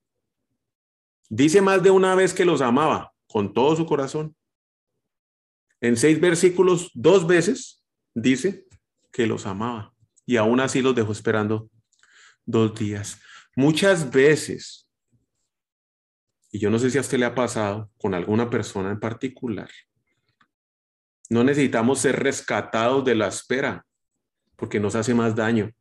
Dice 1.29 1.61
más 1.61 1.83
de 1.83 1.91
una 1.91 2.15
vez 2.15 2.33
que 2.33 2.45
los 2.45 2.61
amaba 2.61 3.13
con 3.27 3.53
todo 3.53 3.75
su 3.75 3.85
corazón. 3.85 4.35
En 5.81 5.97
seis 5.97 6.19
versículos, 6.21 6.89
dos 6.93 7.27
veces 7.27 7.83
dice 8.15 8.65
que 9.11 9.27
los 9.27 9.45
amaba 9.45 9.96
y 10.27 10.37
aún 10.37 10.59
así 10.59 10.83
los 10.83 10.93
dejó 10.93 11.11
esperando 11.11 11.71
dos 12.45 12.77
días. 12.77 13.19
Muchas 13.55 14.11
veces 14.11 14.87
y 16.51 16.59
yo 16.59 16.69
no 16.69 16.79
sé 16.79 16.89
si 16.89 16.97
a 16.97 17.01
usted 17.01 17.17
le 17.17 17.25
ha 17.25 17.35
pasado 17.35 17.91
con 17.97 18.13
alguna 18.13 18.49
persona 18.49 18.91
en 18.91 18.99
particular, 18.99 19.69
no 21.29 21.43
necesitamos 21.43 21.99
ser 21.99 22.17
rescatados 22.17 23.03
de 23.03 23.15
la 23.15 23.27
espera, 23.27 23.85
porque 24.55 24.79
nos 24.79 24.95
hace 24.95 25.13
más 25.13 25.35
daño. 25.35 25.71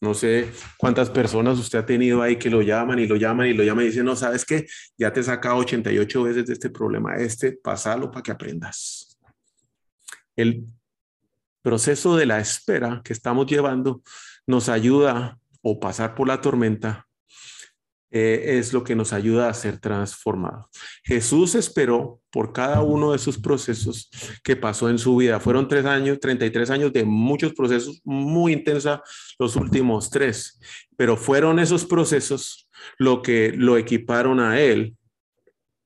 No 0.00 0.14
sé 0.14 0.50
cuántas 0.78 1.10
personas 1.10 1.58
usted 1.58 1.78
ha 1.78 1.84
tenido 1.84 2.22
ahí 2.22 2.36
que 2.36 2.48
lo 2.48 2.62
llaman 2.62 2.98
y 3.00 3.06
lo 3.06 3.16
llaman 3.16 3.48
y 3.48 3.52
lo 3.52 3.62
llaman 3.62 3.84
y 3.84 3.88
dicen, 3.88 4.06
no, 4.06 4.16
sabes 4.16 4.46
qué, 4.46 4.66
ya 4.96 5.12
te 5.12 5.20
he 5.20 5.22
sacado 5.22 5.58
88 5.58 6.22
veces 6.22 6.46
de 6.46 6.54
este 6.54 6.70
problema, 6.70 7.16
este, 7.16 7.52
pasalo 7.52 8.10
para 8.10 8.22
que 8.22 8.32
aprendas. 8.32 9.20
El 10.34 10.64
proceso 11.62 12.16
de 12.16 12.26
la 12.26 12.40
espera 12.40 13.02
que 13.04 13.12
estamos 13.12 13.46
llevando 13.46 14.02
nos 14.46 14.68
ayuda 14.68 15.38
o 15.62 15.78
pasar 15.78 16.14
por 16.14 16.28
la 16.28 16.40
tormenta 16.40 17.06
eh, 18.12 18.58
es 18.58 18.72
lo 18.72 18.82
que 18.82 18.96
nos 18.96 19.12
ayuda 19.12 19.48
a 19.48 19.54
ser 19.54 19.78
transformados. 19.78 20.66
Jesús 21.04 21.54
esperó 21.54 22.20
por 22.30 22.52
cada 22.52 22.82
uno 22.82 23.12
de 23.12 23.16
esos 23.16 23.38
procesos 23.38 24.10
que 24.42 24.56
pasó 24.56 24.90
en 24.90 24.98
su 24.98 25.14
vida. 25.14 25.38
Fueron 25.38 25.68
tres 25.68 25.84
años, 25.84 26.18
33 26.18 26.70
años 26.70 26.92
de 26.92 27.04
muchos 27.04 27.52
procesos, 27.54 28.00
muy 28.02 28.52
intensa 28.52 29.00
los 29.38 29.54
últimos 29.54 30.10
tres, 30.10 30.58
pero 30.96 31.16
fueron 31.16 31.60
esos 31.60 31.84
procesos 31.84 32.68
lo 32.98 33.22
que 33.22 33.52
lo 33.54 33.76
equiparon 33.76 34.40
a 34.40 34.60
él 34.60 34.96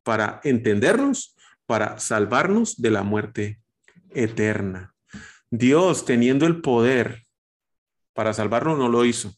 para 0.02 0.40
entendernos, 0.44 1.36
para 1.66 1.98
salvarnos 1.98 2.80
de 2.80 2.90
la 2.90 3.02
muerte 3.02 3.60
eterna. 4.14 4.93
Dios, 5.58 6.04
teniendo 6.04 6.46
el 6.46 6.60
poder 6.60 7.22
para 8.12 8.32
salvarnos, 8.32 8.78
no 8.78 8.88
lo 8.88 9.04
hizo 9.04 9.34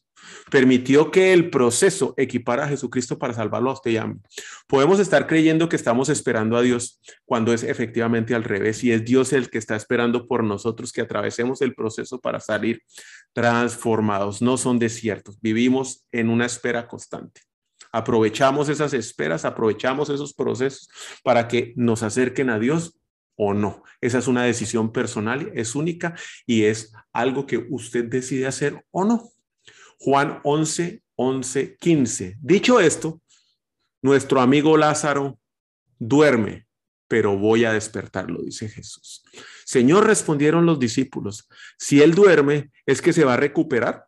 permitió 0.50 1.10
que 1.10 1.32
el 1.32 1.50
proceso 1.50 2.14
equipara 2.16 2.64
a 2.64 2.68
Jesucristo 2.68 3.18
para 3.18 3.34
salvarlo 3.34 3.70
a 3.70 3.74
usted 3.74 3.92
y. 3.92 4.22
Podemos 4.66 5.00
estar 5.00 5.26
creyendo 5.26 5.68
que 5.68 5.76
estamos 5.76 6.08
esperando 6.08 6.56
a 6.56 6.62
Dios 6.62 7.00
cuando 7.24 7.52
es 7.52 7.62
efectivamente 7.62 8.34
al 8.34 8.44
revés 8.44 8.82
y 8.84 8.92
es 8.92 9.04
Dios 9.04 9.32
el 9.32 9.50
que 9.50 9.58
está 9.58 9.76
esperando 9.76 10.26
por 10.26 10.44
nosotros 10.44 10.92
que 10.92 11.00
atravesemos 11.00 11.62
el 11.62 11.74
proceso 11.74 12.20
para 12.20 12.40
salir 12.40 12.82
transformados. 13.32 14.42
No 14.42 14.56
son 14.56 14.78
desiertos, 14.78 15.40
vivimos 15.40 16.06
en 16.12 16.30
una 16.30 16.46
espera 16.46 16.86
constante. 16.88 17.42
Aprovechamos 17.92 18.68
esas 18.68 18.92
esperas, 18.92 19.44
aprovechamos 19.44 20.10
esos 20.10 20.34
procesos 20.34 20.88
para 21.22 21.48
que 21.48 21.72
nos 21.76 22.02
acerquen 22.02 22.50
a 22.50 22.58
Dios 22.58 22.98
o 23.36 23.54
no. 23.54 23.82
Esa 24.00 24.18
es 24.18 24.26
una 24.26 24.44
decisión 24.44 24.92
personal, 24.92 25.50
es 25.54 25.74
única 25.74 26.14
y 26.46 26.64
es 26.64 26.92
algo 27.12 27.46
que 27.46 27.66
usted 27.70 28.04
decide 28.04 28.46
hacer 28.46 28.84
o 28.90 29.04
no. 29.04 29.30
Juan 29.98 30.40
11, 30.42 31.02
11, 31.16 31.76
15. 31.76 32.38
Dicho 32.40 32.80
esto, 32.80 33.20
nuestro 34.02 34.40
amigo 34.40 34.76
Lázaro 34.76 35.38
duerme, 35.98 36.66
pero 37.08 37.36
voy 37.36 37.64
a 37.64 37.72
despertarlo, 37.72 38.42
dice 38.42 38.68
Jesús. 38.68 39.24
Señor, 39.64 40.06
respondieron 40.06 40.66
los 40.66 40.78
discípulos, 40.78 41.48
si 41.78 42.02
él 42.02 42.14
duerme, 42.14 42.70
¿es 42.84 43.00
que 43.00 43.12
se 43.12 43.24
va 43.24 43.34
a 43.34 43.38
recuperar? 43.38 44.06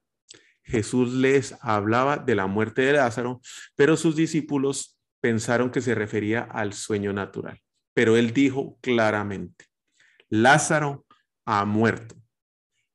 Jesús 0.63 1.15
les 1.15 1.57
hablaba 1.63 2.19
de 2.19 2.35
la 2.35 2.47
muerte 2.47 2.83
de 2.83 2.93
Lázaro, 2.93 3.41
pero 3.75 3.97
sus 3.97 4.15
discípulos 4.17 4.99
pensaron 5.21 5.71
que 5.71 5.81
se 5.81 5.95
refería 5.95 6.43
al 6.43 6.75
sueño 6.75 7.13
natural. 7.13 7.61
Pero 7.99 8.17
él 8.17 8.33
dijo 8.33 8.79
claramente, 8.81 9.65
Lázaro 10.29 11.05
ha 11.45 11.65
muerto 11.65 12.15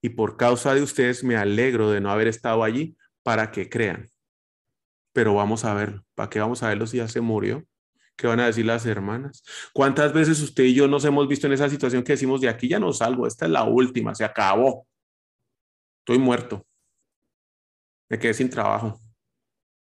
y 0.02 0.08
por 0.08 0.38
causa 0.38 0.74
de 0.74 0.82
ustedes 0.82 1.26
me 1.26 1.36
alegro 1.36 1.92
de 1.92 2.00
no 2.00 2.10
haber 2.10 2.30
estado 2.30 2.64
allí 2.64 2.96
para 3.22 3.52
que 3.52 3.68
crean. 3.68 4.10
Pero 5.12 5.34
vamos 5.34 5.66
a 5.66 5.74
ver, 5.74 6.02
¿para 6.16 6.30
qué 6.30 6.40
vamos 6.40 6.64
a 6.64 6.70
verlo 6.70 6.88
si 6.88 7.00
ya 7.00 7.10
se 7.10 7.20
murió? 7.20 7.66
¿Qué 8.16 8.28
van 8.28 8.40
a 8.40 8.46
decir 8.46 8.66
las 8.66 8.86
hermanas? 8.86 9.44
¿Cuántas 9.74 10.14
veces 10.14 10.40
usted 10.40 10.64
y 10.64 10.74
yo 10.74 10.88
nos 10.88 11.04
hemos 11.04 11.28
visto 11.28 11.48
en 11.48 11.54
esa 11.54 11.70
situación 11.70 12.02
que 12.04 12.14
decimos, 12.14 12.40
de 12.40 12.48
aquí 12.48 12.70
ya 12.70 12.80
no 12.80 12.94
salgo, 12.94 13.28
esta 13.28 13.44
es 13.44 13.52
la 13.52 13.66
última, 13.66 14.16
se 14.16 14.24
acabó, 14.24 14.88
estoy 16.00 16.18
muerto, 16.18 16.66
me 18.10 18.18
quedé 18.18 18.34
sin 18.34 18.50
trabajo, 18.50 19.02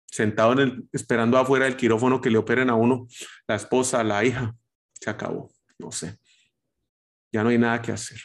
sentado 0.05 0.53
en 0.53 0.59
el, 0.59 0.89
esperando 0.93 1.39
afuera 1.39 1.65
del 1.65 1.79
quirófano 1.79 2.21
que 2.21 2.29
le 2.29 2.37
operen 2.37 2.69
a 2.69 2.75
uno, 2.75 3.07
la 3.47 3.55
esposa, 3.55 4.05
la 4.05 4.23
hija, 4.23 4.55
se 5.01 5.11
acabó, 5.11 5.51
no 5.79 5.93
sé, 5.93 6.19
ya 7.33 7.43
no 7.43 7.51
hay 7.51 7.59
nada 7.59 7.81
que 7.81 7.93
hacer 7.93 8.21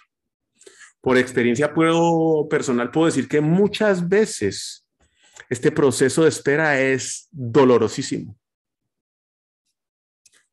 por 1.03 1.17
experiencia 1.17 1.73
personal, 2.49 2.89
puedo 2.89 3.07
decir 3.07 3.27
que 3.27 3.41
muchas 3.41 4.07
veces 4.07 4.87
este 5.49 5.69
proceso 5.69 6.23
de 6.23 6.29
espera 6.29 6.79
es 6.79 7.27
dolorosísimo. 7.29 8.37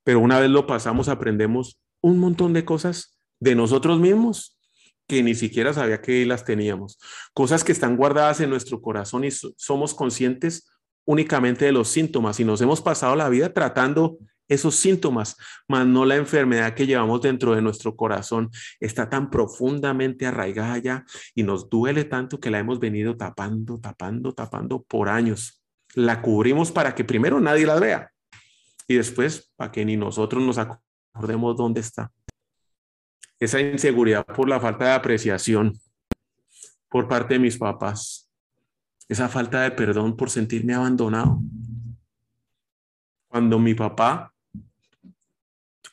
Pero 0.03 0.19
una 0.19 0.41
vez 0.41 0.51
lo 0.51 0.67
pasamos, 0.67 1.09
aprendemos 1.09 1.79
un 2.01 2.19
montón 2.19 2.53
de 2.53 2.65
cosas 2.65 3.17
de 3.39 3.55
nosotros 3.55 4.01
mismos 4.01 4.59
que 5.07 5.23
ni 5.23 5.37
siquiera 5.37 5.73
sabía 5.73 6.03
que 6.03 6.27
las 6.27 6.45
teníamos. 6.45 6.99
Cosas 7.33 7.63
que 7.63 7.71
están 7.71 7.97
guardadas 7.97 8.41
en 8.41 8.51
nuestro 8.51 8.83
corazón 8.83 9.25
y 9.25 9.31
somos 9.31 9.95
conscientes 9.95 10.69
únicamente 11.05 11.65
de 11.65 11.73
los 11.73 11.87
síntomas 11.91 12.41
y 12.41 12.45
nos 12.45 12.61
hemos 12.61 12.83
pasado 12.83 13.15
la 13.15 13.29
vida 13.29 13.53
tratando 13.53 14.19
esos 14.51 14.75
síntomas, 14.75 15.37
más 15.69 15.87
no 15.87 16.05
la 16.05 16.17
enfermedad 16.17 16.75
que 16.75 16.85
llevamos 16.85 17.23
dentro 17.23 17.55
de 17.55 17.63
nuestro 17.63 17.95
corazón 17.95 18.51
está 18.81 19.09
tan 19.09 19.31
profundamente 19.31 20.27
arraigada 20.27 20.77
ya 20.79 21.05
y 21.37 21.45
nos 21.45 21.71
duele 21.71 22.05
tanto 22.05 22.41
que 22.41 22.51
la 22.51 22.59
hemos 22.59 22.81
venido 22.81 23.17
tapando, 23.17 23.79
tapando, 23.79 24.33
tapando 24.33 24.83
por 24.83 25.09
años. 25.09 25.63
La 25.95 26.21
cubrimos 26.21 26.73
para 26.73 26.97
que 26.97 27.05
primero 27.05 27.41
nadie 27.41 27.65
la 27.65 27.79
vea 27.79 28.11
y 28.89 28.97
después 28.97 29.53
para 29.55 29.71
que 29.71 29.85
ni 29.85 29.97
nosotros 29.97 30.43
nos 30.43 30.59
acordemos 30.59 31.57
dónde 31.57 31.81
está. 31.81 32.11
Esa 33.39 33.61
inseguridad 33.61 34.27
por 34.27 34.49
la 34.49 34.59
falta 34.59 34.87
de 34.87 34.93
apreciación 34.93 35.79
por 36.89 37.07
parte 37.07 37.35
de 37.35 37.41
mis 37.41 37.57
papás, 37.57 38.29
esa 39.09 39.29
falta 39.29 39.63
de 39.63 39.71
perdón 39.71 40.17
por 40.17 40.29
sentirme 40.29 40.75
abandonado. 40.75 41.41
Cuando 43.29 43.61
mi 43.61 43.75
papá 43.75 44.30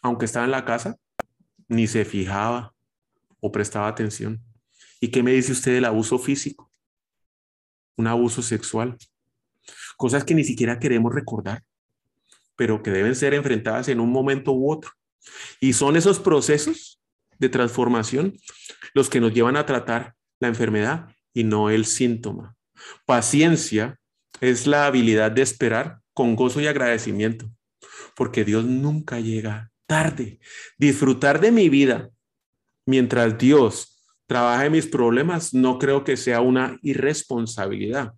aunque 0.07 0.25
estaba 0.25 0.45
en 0.45 0.51
la 0.51 0.65
casa, 0.65 0.97
ni 1.67 1.87
se 1.87 2.05
fijaba 2.05 2.73
o 3.39 3.51
prestaba 3.51 3.87
atención. 3.87 4.41
¿Y 4.99 5.09
qué 5.09 5.21
me 5.23 5.31
dice 5.33 5.51
usted 5.51 5.73
del 5.73 5.85
abuso 5.85 6.17
físico? 6.17 6.71
Un 7.95 8.07
abuso 8.07 8.41
sexual. 8.41 8.97
Cosas 9.95 10.23
que 10.23 10.33
ni 10.33 10.43
siquiera 10.43 10.79
queremos 10.79 11.13
recordar, 11.13 11.63
pero 12.55 12.81
que 12.81 12.91
deben 12.91 13.15
ser 13.15 13.33
enfrentadas 13.33 13.89
en 13.89 13.99
un 13.99 14.11
momento 14.11 14.53
u 14.53 14.71
otro. 14.71 14.91
Y 15.59 15.73
son 15.73 15.97
esos 15.97 16.19
procesos 16.19 16.99
de 17.37 17.49
transformación 17.49 18.37
los 18.93 19.09
que 19.09 19.19
nos 19.19 19.33
llevan 19.33 19.57
a 19.57 19.65
tratar 19.65 20.15
la 20.39 20.47
enfermedad 20.47 21.09
y 21.33 21.43
no 21.43 21.69
el 21.69 21.85
síntoma. 21.85 22.55
Paciencia 23.05 23.99
es 24.39 24.67
la 24.67 24.85
habilidad 24.85 25.31
de 25.31 25.41
esperar 25.41 25.99
con 26.13 26.35
gozo 26.35 26.61
y 26.61 26.67
agradecimiento, 26.67 27.51
porque 28.15 28.43
Dios 28.43 28.65
nunca 28.65 29.19
llega 29.19 29.71
tarde. 29.87 30.39
Disfrutar 30.77 31.41
de 31.41 31.51
mi 31.51 31.69
vida 31.69 32.11
mientras 32.85 33.37
Dios 33.37 34.05
trabaja 34.27 34.65
en 34.65 34.73
mis 34.73 34.85
problemas 34.85 35.53
no 35.53 35.79
creo 35.79 36.03
que 36.03 36.17
sea 36.17 36.41
una 36.41 36.77
irresponsabilidad. 36.83 38.13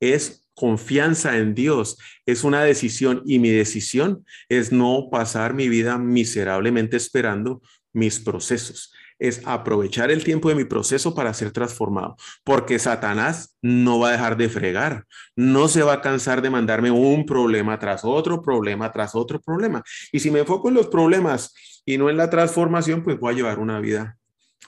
Es 0.00 0.46
confianza 0.54 1.36
en 1.36 1.54
Dios, 1.54 1.98
es 2.26 2.42
una 2.42 2.64
decisión 2.64 3.22
y 3.24 3.38
mi 3.38 3.50
decisión 3.50 4.24
es 4.48 4.72
no 4.72 5.08
pasar 5.10 5.54
mi 5.54 5.68
vida 5.68 5.98
miserablemente 5.98 6.96
esperando 6.96 7.62
mis 7.92 8.18
procesos 8.18 8.92
es 9.18 9.42
aprovechar 9.44 10.10
el 10.10 10.24
tiempo 10.24 10.48
de 10.48 10.54
mi 10.54 10.64
proceso 10.64 11.14
para 11.14 11.34
ser 11.34 11.50
transformado, 11.50 12.16
porque 12.44 12.78
Satanás 12.78 13.56
no 13.62 13.98
va 13.98 14.10
a 14.10 14.12
dejar 14.12 14.36
de 14.36 14.48
fregar, 14.48 15.06
no 15.34 15.68
se 15.68 15.82
va 15.82 15.94
a 15.94 16.00
cansar 16.00 16.42
de 16.42 16.50
mandarme 16.50 16.90
un 16.90 17.26
problema 17.26 17.78
tras 17.78 18.04
otro 18.04 18.42
problema 18.42 18.92
tras 18.92 19.14
otro 19.14 19.40
problema. 19.40 19.82
Y 20.12 20.20
si 20.20 20.30
me 20.30 20.40
enfoco 20.40 20.68
en 20.68 20.74
los 20.74 20.88
problemas 20.88 21.52
y 21.84 21.98
no 21.98 22.10
en 22.10 22.16
la 22.16 22.30
transformación, 22.30 23.02
pues 23.02 23.18
voy 23.18 23.32
a 23.32 23.36
llevar 23.36 23.58
una 23.58 23.80
vida 23.80 24.18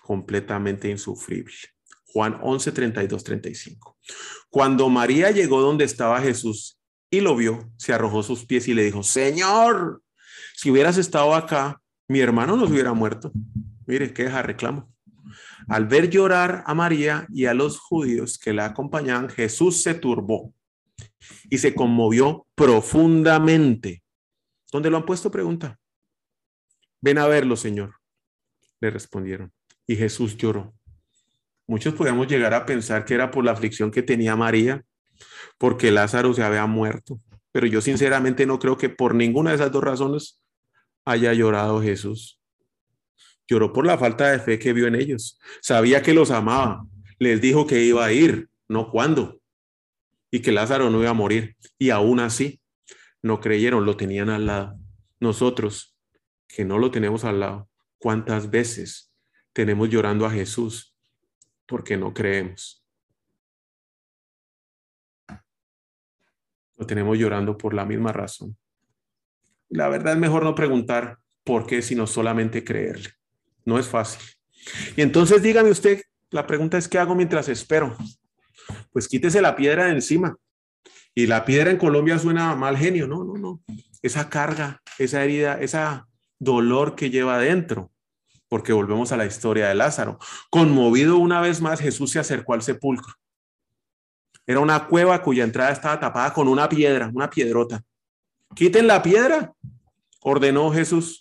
completamente 0.03 0.89
insufrible. 0.89 1.55
Juan 2.07 2.39
11, 2.43 2.73
32, 2.73 3.25
35. 3.25 3.97
Cuando 4.49 4.89
María 4.89 5.31
llegó 5.31 5.61
donde 5.61 5.85
estaba 5.85 6.21
Jesús 6.21 6.81
y 7.09 7.21
lo 7.21 7.37
vio, 7.37 7.71
se 7.77 7.93
arrojó 7.93 8.23
sus 8.23 8.45
pies 8.45 8.67
y 8.69 8.75
le 8.75 8.85
dijo, 8.85 9.03
Señor, 9.03 10.03
si 10.57 10.71
hubieras 10.71 10.99
estado 10.99 11.35
acá, 11.35 11.81
mi 12.09 12.21
hermano 12.21 12.57
nos 12.57 12.71
hubiera 12.71 12.93
muerto. 12.93 13.33
Mire, 13.91 14.15
queja, 14.15 14.41
reclamo. 14.41 14.89
Al 15.67 15.89
ver 15.89 16.11
llorar 16.11 16.63
a 16.65 16.75
María 16.75 17.27
y 17.29 17.47
a 17.47 17.55
los 17.55 17.81
judíos 17.81 18.39
que 18.39 18.53
la 18.53 18.67
acompañaban, 18.67 19.29
Jesús 19.29 19.83
se 19.83 19.95
turbó 19.95 20.55
y 21.51 21.59
se 21.59 21.75
conmovió 21.75 22.47
profundamente. 22.55 24.05
¿Dónde 24.71 24.91
lo 24.91 24.97
han 24.97 25.05
puesto? 25.05 25.29
Pregunta. 25.33 25.77
Ven 27.01 27.19
a 27.19 27.27
verlo, 27.27 27.57
Señor. 27.57 27.97
Le 28.79 28.91
respondieron. 28.91 29.53
Y 29.89 29.97
Jesús 29.97 30.37
lloró. 30.37 30.73
Muchos 31.67 31.95
podemos 31.95 32.29
llegar 32.29 32.55
a 32.55 32.67
pensar 32.67 33.05
que 33.05 33.15
era 33.15 33.33
por 33.33 33.45
la 33.45 33.51
aflicción 33.51 33.91
que 33.91 34.05
tenía 34.05 34.37
María, 34.37 34.85
porque 35.59 35.91
Lázaro 35.91 36.33
se 36.33 36.45
había 36.45 36.67
muerto. 36.67 37.21
Pero 37.51 37.67
yo 37.67 37.81
sinceramente 37.81 38.47
no 38.47 38.61
creo 38.61 38.77
que 38.77 38.89
por 38.89 39.17
ninguna 39.17 39.51
de 39.51 39.57
esas 39.57 39.73
dos 39.73 39.83
razones 39.83 40.41
haya 41.05 41.33
llorado 41.33 41.83
Jesús. 41.83 42.40
Lloró 43.51 43.73
por 43.73 43.85
la 43.85 43.99
falta 43.99 44.31
de 44.31 44.39
fe 44.39 44.61
que 44.61 44.73
vio 44.73 44.87
en 44.87 44.95
ellos. 44.95 45.41
Sabía 45.61 46.03
que 46.03 46.15
los 46.15 46.31
amaba. 46.31 46.87
Les 47.19 47.41
dijo 47.41 47.67
que 47.67 47.83
iba 47.83 48.05
a 48.05 48.13
ir, 48.13 48.49
no 48.69 48.93
cuándo. 48.93 49.41
Y 50.31 50.39
que 50.39 50.53
Lázaro 50.53 50.89
no 50.89 51.01
iba 51.01 51.11
a 51.11 51.15
morir. 51.15 51.57
Y 51.77 51.91
aún 51.91 52.21
así, 52.21 52.61
no 53.23 53.41
creyeron, 53.41 53.85
lo 53.85 53.97
tenían 53.97 54.31
al 54.31 54.47
lado. 54.47 54.79
Nosotros, 55.19 55.97
que 56.47 56.65
no 56.65 56.79
lo 56.79 56.93
tenemos 56.93 57.25
al 57.25 57.41
lado, 57.41 57.69
¿cuántas 57.99 58.51
veces 58.51 59.13
tenemos 59.53 59.89
llorando 59.89 60.27
a 60.27 60.31
Jesús 60.31 60.97
porque 61.67 61.97
no 61.97 62.15
creemos? 62.15 62.87
Lo 66.77 66.87
tenemos 66.87 67.19
llorando 67.19 67.59
por 67.59 67.75
la 67.75 67.85
misma 67.85 68.13
razón. 68.13 68.57
La 69.69 69.89
verdad 69.89 70.13
es 70.13 70.21
mejor 70.21 70.45
no 70.45 70.55
preguntar 70.55 71.19
por 71.43 71.67
qué, 71.67 71.83
sino 71.83 72.07
solamente 72.07 72.63
creerle. 72.63 73.20
No 73.65 73.79
es 73.79 73.87
fácil. 73.89 74.21
Y 74.97 75.03
entonces 75.03 75.43
dígame 75.43 75.71
usted, 75.71 76.03
la 76.31 76.47
pregunta 76.47 76.79
es, 76.79 76.89
¿qué 76.89 76.99
hago 76.99 77.15
mientras 77.15 77.49
espero? 77.49 77.97
Pues 78.93 79.09
quítese 79.09 79.41
la 79.43 79.57
piedra 79.57 79.87
de 79.87 79.93
encima. 79.93 80.37
Y 81.15 81.27
la 81.27 81.45
piedra 81.45 81.71
en 81.71 81.77
Colombia 81.77 82.19
suena 82.19 82.55
mal 82.55 82.77
genio. 82.77 83.07
No, 83.07 83.25
no, 83.25 83.35
no. 83.35 83.61
Esa 84.03 84.29
carga, 84.29 84.81
esa 84.99 85.25
herida, 85.25 85.61
esa 85.61 86.07
dolor 86.39 86.95
que 86.95 87.11
lleva 87.11 87.37
adentro. 87.37 87.91
Porque 88.49 88.73
volvemos 88.73 89.13
a 89.13 89.17
la 89.17 89.27
historia 89.27 89.69
de 89.69 89.75
Lázaro. 89.75 90.19
Conmovido 90.51 91.19
una 91.19 91.41
vez 91.41 91.61
más, 91.61 91.81
Jesús 91.81 92.11
se 92.11 92.19
acercó 92.19 92.55
al 92.55 92.63
sepulcro. 92.63 93.15
Era 94.47 94.61
una 94.61 94.87
cueva 94.87 95.23
cuya 95.23 95.45
entrada 95.45 95.71
estaba 95.71 96.01
tapada 96.01 96.33
con 96.33 96.49
una 96.49 96.69
piedra, 96.69 97.11
una 97.15 97.31
piedrota. 97.31 97.83
Quiten 98.55 98.89
la 98.89 99.03
piedra, 99.03 99.53
ordenó 100.21 100.73
Jesús. 100.73 101.20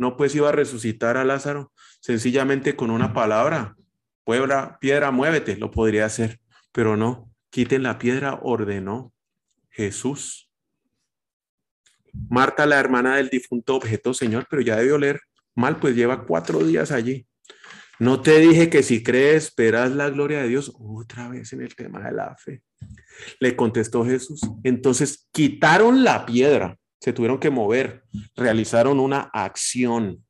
No 0.00 0.16
pues 0.16 0.34
iba 0.34 0.48
a 0.48 0.52
resucitar 0.52 1.18
a 1.18 1.26
Lázaro 1.26 1.74
sencillamente 2.00 2.74
con 2.74 2.90
una 2.90 3.12
palabra. 3.12 3.76
Puebla, 4.24 4.78
piedra, 4.80 5.10
muévete, 5.10 5.58
lo 5.58 5.70
podría 5.70 6.06
hacer, 6.06 6.40
pero 6.72 6.96
no, 6.96 7.30
quiten 7.50 7.82
la 7.82 7.98
piedra, 7.98 8.40
ordenó 8.42 9.12
Jesús. 9.68 10.50
Marta, 12.30 12.64
la 12.64 12.80
hermana 12.80 13.16
del 13.16 13.28
difunto, 13.28 13.76
objeto, 13.76 14.14
Señor, 14.14 14.46
pero 14.48 14.62
ya 14.62 14.76
debió 14.76 14.96
leer 14.96 15.20
mal, 15.54 15.78
pues 15.78 15.94
lleva 15.94 16.24
cuatro 16.24 16.60
días 16.60 16.92
allí. 16.92 17.26
No 17.98 18.22
te 18.22 18.38
dije 18.38 18.70
que 18.70 18.82
si 18.82 19.02
crees, 19.02 19.44
esperas 19.44 19.90
la 19.90 20.08
gloria 20.08 20.40
de 20.40 20.48
Dios. 20.48 20.72
Otra 20.78 21.28
vez 21.28 21.52
en 21.52 21.60
el 21.60 21.74
tema 21.74 22.00
de 22.00 22.12
la 22.12 22.34
fe. 22.36 22.62
Le 23.38 23.54
contestó 23.54 24.06
Jesús. 24.06 24.40
Entonces 24.64 25.28
quitaron 25.30 26.04
la 26.04 26.24
piedra 26.24 26.79
se 27.00 27.12
tuvieron 27.14 27.40
que 27.40 27.50
mover, 27.50 28.04
realizaron 28.36 29.00
una 29.00 29.30
acción. 29.32 30.24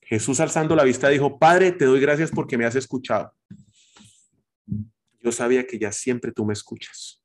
Jesús 0.00 0.40
alzando 0.40 0.76
la 0.76 0.84
vista 0.84 1.08
dijo, 1.08 1.38
Padre, 1.38 1.72
te 1.72 1.84
doy 1.84 2.00
gracias 2.00 2.30
porque 2.30 2.56
me 2.56 2.64
has 2.64 2.76
escuchado. 2.76 3.34
Yo 5.20 5.32
sabía 5.32 5.66
que 5.66 5.78
ya 5.78 5.90
siempre 5.90 6.32
tú 6.32 6.44
me 6.44 6.52
escuchas. 6.52 7.20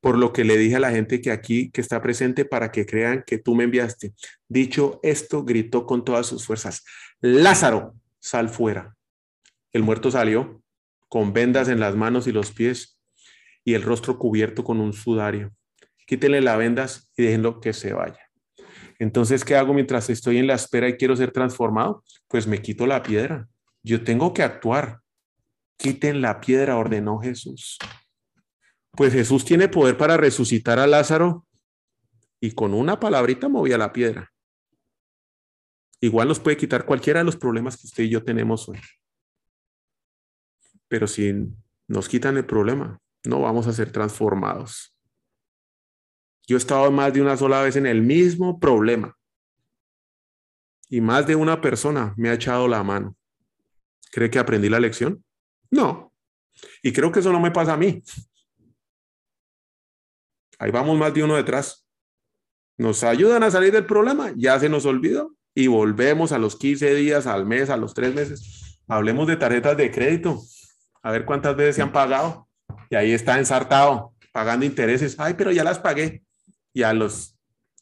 Por 0.00 0.16
lo 0.16 0.32
que 0.32 0.44
le 0.44 0.56
dije 0.56 0.76
a 0.76 0.80
la 0.80 0.90
gente 0.90 1.20
que 1.20 1.30
aquí, 1.30 1.70
que 1.70 1.82
está 1.82 2.00
presente, 2.00 2.46
para 2.46 2.72
que 2.72 2.86
crean 2.86 3.22
que 3.26 3.36
tú 3.36 3.54
me 3.54 3.64
enviaste. 3.64 4.14
Dicho 4.48 4.98
esto, 5.02 5.44
gritó 5.44 5.84
con 5.84 6.04
todas 6.04 6.26
sus 6.26 6.46
fuerzas, 6.46 6.84
Lázaro, 7.20 7.94
sal 8.18 8.48
fuera. 8.48 8.96
El 9.72 9.82
muerto 9.82 10.10
salió 10.10 10.62
con 11.08 11.34
vendas 11.34 11.68
en 11.68 11.80
las 11.80 11.96
manos 11.96 12.26
y 12.26 12.32
los 12.32 12.50
pies 12.50 12.98
y 13.62 13.74
el 13.74 13.82
rostro 13.82 14.18
cubierto 14.18 14.64
con 14.64 14.80
un 14.80 14.94
sudario 14.94 15.52
quítenle 16.10 16.40
las 16.40 16.58
vendas 16.58 17.08
y 17.16 17.22
déjenlo 17.22 17.60
que 17.60 17.72
se 17.72 17.92
vaya. 17.92 18.18
Entonces, 18.98 19.44
¿qué 19.44 19.54
hago 19.54 19.72
mientras 19.72 20.10
estoy 20.10 20.38
en 20.38 20.48
la 20.48 20.54
espera 20.54 20.88
y 20.88 20.96
quiero 20.96 21.14
ser 21.14 21.30
transformado? 21.30 22.02
Pues 22.26 22.48
me 22.48 22.60
quito 22.60 22.84
la 22.84 23.00
piedra. 23.00 23.46
Yo 23.84 24.02
tengo 24.02 24.34
que 24.34 24.42
actuar. 24.42 25.02
Quiten 25.76 26.20
la 26.20 26.40
piedra, 26.40 26.76
ordenó 26.76 27.20
Jesús. 27.20 27.78
Pues 28.90 29.12
Jesús 29.12 29.44
tiene 29.44 29.68
poder 29.68 29.96
para 29.96 30.16
resucitar 30.16 30.80
a 30.80 30.88
Lázaro 30.88 31.46
y 32.40 32.50
con 32.56 32.74
una 32.74 32.98
palabrita 32.98 33.48
movía 33.48 33.78
la 33.78 33.92
piedra. 33.92 34.32
Igual 36.00 36.26
nos 36.26 36.40
puede 36.40 36.56
quitar 36.56 36.86
cualquiera 36.86 37.20
de 37.20 37.24
los 37.24 37.36
problemas 37.36 37.76
que 37.76 37.86
usted 37.86 38.02
y 38.02 38.10
yo 38.10 38.24
tenemos 38.24 38.68
hoy. 38.68 38.80
Pero 40.88 41.06
si 41.06 41.32
nos 41.86 42.08
quitan 42.08 42.36
el 42.36 42.46
problema, 42.46 42.98
no 43.24 43.40
vamos 43.42 43.68
a 43.68 43.72
ser 43.72 43.92
transformados. 43.92 44.92
Yo 46.50 46.56
he 46.56 46.58
estado 46.58 46.90
más 46.90 47.12
de 47.12 47.22
una 47.22 47.36
sola 47.36 47.62
vez 47.62 47.76
en 47.76 47.86
el 47.86 48.02
mismo 48.02 48.58
problema. 48.58 49.16
Y 50.88 51.00
más 51.00 51.24
de 51.24 51.36
una 51.36 51.60
persona 51.60 52.12
me 52.16 52.28
ha 52.28 52.34
echado 52.34 52.66
la 52.66 52.82
mano. 52.82 53.14
¿Cree 54.10 54.30
que 54.30 54.40
aprendí 54.40 54.68
la 54.68 54.80
lección? 54.80 55.24
No. 55.70 56.12
Y 56.82 56.92
creo 56.92 57.12
que 57.12 57.20
eso 57.20 57.30
no 57.30 57.38
me 57.38 57.52
pasa 57.52 57.74
a 57.74 57.76
mí. 57.76 58.02
Ahí 60.58 60.72
vamos 60.72 60.98
más 60.98 61.14
de 61.14 61.22
uno 61.22 61.36
detrás. 61.36 61.86
Nos 62.76 63.04
ayudan 63.04 63.44
a 63.44 63.52
salir 63.52 63.70
del 63.70 63.86
problema, 63.86 64.32
ya 64.34 64.58
se 64.58 64.68
nos 64.68 64.86
olvidó 64.86 65.36
y 65.54 65.68
volvemos 65.68 66.32
a 66.32 66.38
los 66.38 66.56
15 66.56 66.96
días, 66.96 67.28
al 67.28 67.46
mes, 67.46 67.70
a 67.70 67.76
los 67.76 67.94
tres 67.94 68.12
meses. 68.12 68.80
Hablemos 68.88 69.28
de 69.28 69.36
tarjetas 69.36 69.76
de 69.76 69.92
crédito. 69.92 70.42
A 71.00 71.12
ver 71.12 71.24
cuántas 71.24 71.54
veces 71.54 71.76
se 71.76 71.82
han 71.82 71.92
pagado. 71.92 72.48
Y 72.90 72.96
ahí 72.96 73.12
está 73.12 73.38
ensartado, 73.38 74.16
pagando 74.32 74.66
intereses. 74.66 75.14
Ay, 75.20 75.34
pero 75.34 75.52
ya 75.52 75.62
las 75.62 75.78
pagué 75.78 76.24
y 76.72 76.82
a 76.82 76.92
los 76.92 77.36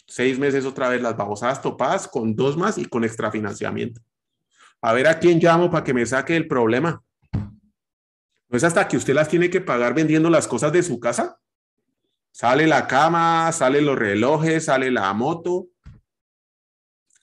seis 0.07 0.38
meses 0.38 0.64
otra 0.64 0.88
vez 0.88 1.03
las 1.03 1.16
babosadas 1.16 1.61
topadas 1.61 2.09
con 2.09 2.35
dos 2.35 2.57
más 2.57 2.79
y 2.79 2.87
con 2.87 3.05
extrafinanciamiento. 3.05 4.01
A 4.81 4.92
ver 4.92 5.07
a 5.09 5.18
quién 5.18 5.38
llamo 5.38 5.70
para 5.70 5.85
que 5.85 5.94
me 5.94 6.07
saque 6.07 6.37
el 6.37 6.48
problema. 6.48 7.03
¿No 8.48 8.57
es 8.57 8.64
hasta 8.64 8.88
que 8.88 8.96
usted 8.96 9.14
las 9.14 9.29
tiene 9.29 9.51
que 9.51 9.61
pagar 9.61 9.92
vendiendo 9.94 10.31
las 10.31 10.48
cosas 10.48 10.72
de 10.72 10.83
su 10.83 10.98
casa? 10.98 11.38
Sale 12.31 12.66
la 12.66 12.87
cama, 12.87 13.53
sale 13.53 13.83
los 13.83 13.98
relojes, 13.98 14.66
sale 14.66 14.90
la 14.90 15.12
moto. 15.12 15.66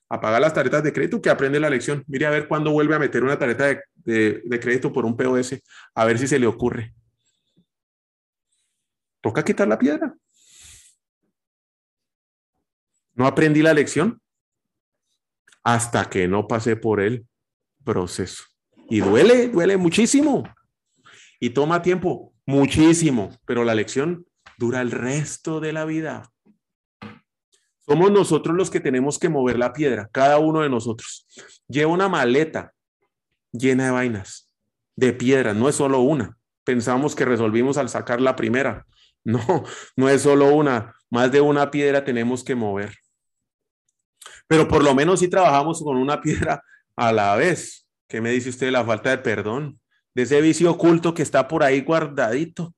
apaga 0.10 0.40
las 0.40 0.54
tarjetas 0.54 0.84
de 0.84 0.94
crédito, 0.94 1.22
que 1.22 1.30
aprende 1.30 1.60
la 1.60 1.70
lección. 1.70 2.04
Mire 2.08 2.28
a 2.28 2.30
ver 2.30 2.48
cuándo 2.48 2.72
vuelve 2.72 2.96
a 2.96 3.00
meter 3.00 3.24
una 3.24 3.40
tarjeta 3.40 3.82
de, 3.96 4.42
de 4.44 4.60
crédito 4.60 4.94
por 4.94 5.06
un 5.06 5.18
POS, 5.18 5.56
a 5.96 6.06
ver 6.06 6.20
si 6.20 6.28
se 6.28 6.38
le 6.38 6.46
ocurre. 6.46 6.94
Toca 9.22 9.44
quitar 9.44 9.68
la 9.68 9.80
piedra. 9.80 10.14
No 13.16 13.26
aprendí 13.26 13.62
la 13.62 13.74
lección 13.74 14.22
hasta 15.64 16.10
que 16.10 16.28
no 16.28 16.48
pasé 16.48 16.76
por 16.76 17.02
el 17.02 17.26
proceso. 17.84 18.44
Y 18.90 19.00
duele, 19.00 19.48
duele 19.48 19.78
muchísimo. 19.78 20.44
Y 21.40 21.50
toma 21.50 21.82
tiempo, 21.82 22.34
muchísimo, 22.46 23.32
pero 23.46 23.64
la 23.64 23.74
lección 23.74 24.26
dura 24.58 24.82
el 24.82 24.92
resto 24.92 25.60
de 25.60 25.74
la 25.74 25.86
vida. 25.86 26.32
Somos 27.80 28.12
nosotros 28.12 28.56
los 28.56 28.70
que 28.70 28.80
tenemos 28.80 29.20
que 29.20 29.30
mover 29.30 29.58
la 29.58 29.74
piedra, 29.74 30.10
cada 30.12 30.40
uno 30.40 30.62
de 30.62 30.70
nosotros. 30.70 31.28
Lleva 31.68 31.92
una 31.92 32.10
maleta 32.10 32.74
llena 33.52 33.86
de 33.86 33.92
vainas, 33.92 34.50
de 34.96 35.14
piedras, 35.14 35.56
no 35.56 35.70
es 35.70 35.76
solo 35.76 36.00
una. 36.00 36.38
Pensamos 36.64 37.16
que 37.16 37.26
resolvimos 37.26 37.78
al 37.78 37.90
sacar 37.90 38.22
la 38.22 38.36
primera. 38.36 38.86
No, 39.24 39.64
no 39.96 40.08
es 40.08 40.22
solo 40.22 40.54
una, 40.54 40.94
más 41.10 41.32
de 41.32 41.42
una 41.42 41.72
piedra 41.72 42.06
tenemos 42.06 42.44
que 42.44 42.54
mover. 42.54 42.96
Pero 44.48 44.68
por 44.68 44.84
lo 44.84 44.94
menos 44.94 45.20
si 45.20 45.28
trabajamos 45.28 45.82
con 45.82 45.98
una 45.98 46.22
piedra 46.22 46.64
a 46.96 47.12
la 47.12 47.36
vez. 47.36 47.88
¿Qué 48.08 48.22
me 48.22 48.32
dice 48.32 48.50
usted 48.50 48.68
de 48.68 48.72
la 48.72 48.86
falta 48.86 49.10
de 49.10 49.18
perdón? 49.18 49.80
De 50.14 50.24
ese 50.24 50.40
vicio 50.42 50.72
oculto 50.72 51.14
que 51.14 51.24
está 51.24 51.48
por 51.48 51.64
ahí 51.64 51.82
guardadito 51.82 52.74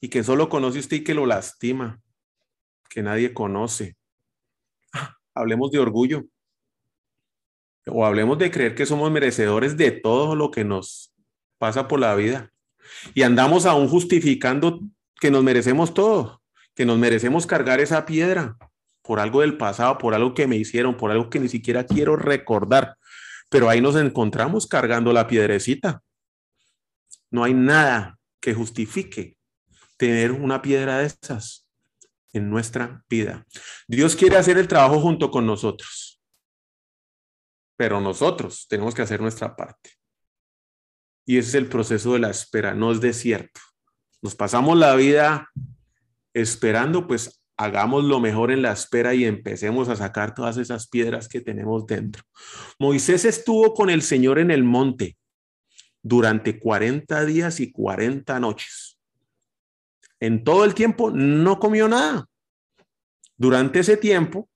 y 0.00 0.08
que 0.08 0.22
solo 0.22 0.48
conoce 0.48 0.78
usted 0.78 0.98
y 0.98 1.04
que 1.04 1.14
lo 1.14 1.26
lastima, 1.26 2.00
que 2.88 3.02
nadie 3.02 3.32
conoce. 3.32 3.96
Hablemos 5.34 5.70
de 5.70 5.78
orgullo. 5.78 6.24
O 7.88 8.04
hablemos 8.04 8.36
de 8.38 8.50
creer 8.50 8.74
que 8.74 8.84
somos 8.84 9.12
merecedores 9.12 9.76
de 9.76 9.92
todo 9.92 10.34
lo 10.34 10.50
que 10.50 10.64
nos 10.64 11.14
pasa 11.56 11.86
por 11.86 12.00
la 12.00 12.16
vida. 12.16 12.52
Y 13.14 13.22
andamos 13.22 13.64
aún 13.64 13.88
justificando 13.88 14.80
que 15.20 15.30
nos 15.30 15.44
merecemos 15.44 15.94
todo, 15.94 16.42
que 16.74 16.84
nos 16.84 16.98
merecemos 16.98 17.46
cargar 17.46 17.78
esa 17.78 18.04
piedra 18.04 18.56
por 19.06 19.20
algo 19.20 19.42
del 19.42 19.56
pasado, 19.56 19.98
por 19.98 20.14
algo 20.14 20.34
que 20.34 20.46
me 20.46 20.56
hicieron, 20.56 20.96
por 20.96 21.10
algo 21.10 21.30
que 21.30 21.38
ni 21.38 21.48
siquiera 21.48 21.86
quiero 21.86 22.16
recordar. 22.16 22.96
Pero 23.48 23.68
ahí 23.68 23.80
nos 23.80 23.94
encontramos 23.94 24.66
cargando 24.66 25.12
la 25.12 25.28
piedrecita. 25.28 26.02
No 27.30 27.44
hay 27.44 27.54
nada 27.54 28.18
que 28.40 28.52
justifique 28.52 29.36
tener 29.96 30.32
una 30.32 30.60
piedra 30.60 30.98
de 30.98 31.06
estas 31.06 31.68
en 32.32 32.50
nuestra 32.50 33.04
vida. 33.08 33.46
Dios 33.86 34.16
quiere 34.16 34.36
hacer 34.36 34.58
el 34.58 34.68
trabajo 34.68 35.00
junto 35.00 35.30
con 35.30 35.46
nosotros, 35.46 36.20
pero 37.76 38.00
nosotros 38.00 38.66
tenemos 38.68 38.94
que 38.94 39.02
hacer 39.02 39.20
nuestra 39.20 39.54
parte. 39.54 39.90
Y 41.24 41.38
ese 41.38 41.48
es 41.48 41.54
el 41.54 41.68
proceso 41.68 42.12
de 42.12 42.20
la 42.20 42.30
espera, 42.30 42.74
no 42.74 42.92
es 42.92 43.00
desierto. 43.00 43.60
Nos 44.20 44.34
pasamos 44.34 44.76
la 44.76 44.94
vida 44.96 45.50
esperando, 46.34 47.06
pues 47.06 47.42
hagamos 47.56 48.04
lo 48.04 48.20
mejor 48.20 48.50
en 48.50 48.62
la 48.62 48.72
espera 48.72 49.14
y 49.14 49.24
empecemos 49.24 49.88
a 49.88 49.96
sacar 49.96 50.34
todas 50.34 50.56
esas 50.58 50.88
piedras 50.88 51.28
que 51.28 51.40
tenemos 51.40 51.86
dentro. 51.86 52.22
Moisés 52.78 53.24
estuvo 53.24 53.74
con 53.74 53.90
el 53.90 54.02
Señor 54.02 54.38
en 54.38 54.50
el 54.50 54.62
monte 54.62 55.16
durante 56.02 56.58
40 56.60 57.24
días 57.24 57.60
y 57.60 57.72
40 57.72 58.38
noches. 58.40 58.98
En 60.20 60.44
todo 60.44 60.64
el 60.64 60.74
tiempo 60.74 61.10
no 61.10 61.58
comió 61.58 61.88
nada. 61.88 62.28
Durante 63.36 63.80
ese 63.80 63.96
tiempo, 63.96 64.48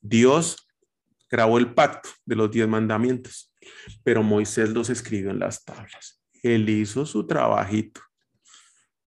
Dios 0.00 0.68
grabó 1.30 1.58
el 1.58 1.72
pacto 1.72 2.10
de 2.26 2.36
los 2.36 2.50
diez 2.50 2.68
mandamientos, 2.68 3.54
pero 4.02 4.22
Moisés 4.22 4.70
los 4.70 4.90
escribió 4.90 5.30
en 5.30 5.38
las 5.38 5.64
tablas. 5.64 6.20
Él 6.42 6.68
hizo 6.68 7.06
su 7.06 7.26
trabajito 7.26 8.02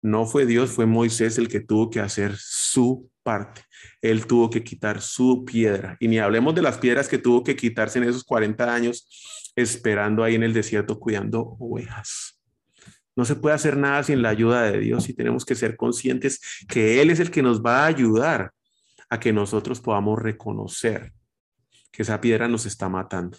no 0.03 0.25
fue 0.25 0.45
Dios, 0.45 0.69
fue 0.69 0.85
Moisés 0.85 1.37
el 1.37 1.47
que 1.47 1.61
tuvo 1.61 1.89
que 1.89 2.01
hacer 2.01 2.35
su 2.37 3.09
parte. 3.23 3.61
Él 4.01 4.27
tuvo 4.27 4.49
que 4.49 4.61
quitar 4.61 5.01
su 5.01 5.45
piedra. 5.45 5.95
Y 6.01 6.09
ni 6.09 6.19
hablemos 6.19 6.53
de 6.53 6.61
las 6.61 6.77
piedras 6.77 7.07
que 7.07 7.17
tuvo 7.17 7.41
que 7.41 7.55
quitarse 7.55 7.99
en 7.99 8.03
esos 8.03 8.25
40 8.25 8.73
años 8.75 9.51
esperando 9.55 10.23
ahí 10.23 10.35
en 10.35 10.43
el 10.43 10.53
desierto 10.53 10.99
cuidando 10.99 11.55
ovejas. 11.57 12.41
No 13.15 13.23
se 13.23 13.35
puede 13.35 13.55
hacer 13.55 13.77
nada 13.77 14.03
sin 14.03 14.21
la 14.21 14.29
ayuda 14.29 14.63
de 14.63 14.79
Dios 14.79 15.07
y 15.07 15.13
tenemos 15.13 15.45
que 15.45 15.55
ser 15.55 15.77
conscientes 15.77 16.41
que 16.67 17.01
Él 17.01 17.09
es 17.09 17.21
el 17.21 17.31
que 17.31 17.41
nos 17.41 17.63
va 17.63 17.83
a 17.83 17.85
ayudar 17.85 18.51
a 19.09 19.19
que 19.21 19.31
nosotros 19.31 19.79
podamos 19.79 20.19
reconocer 20.19 21.13
que 21.91 22.01
esa 22.01 22.19
piedra 22.19 22.49
nos 22.49 22.65
está 22.65 22.89
matando 22.89 23.37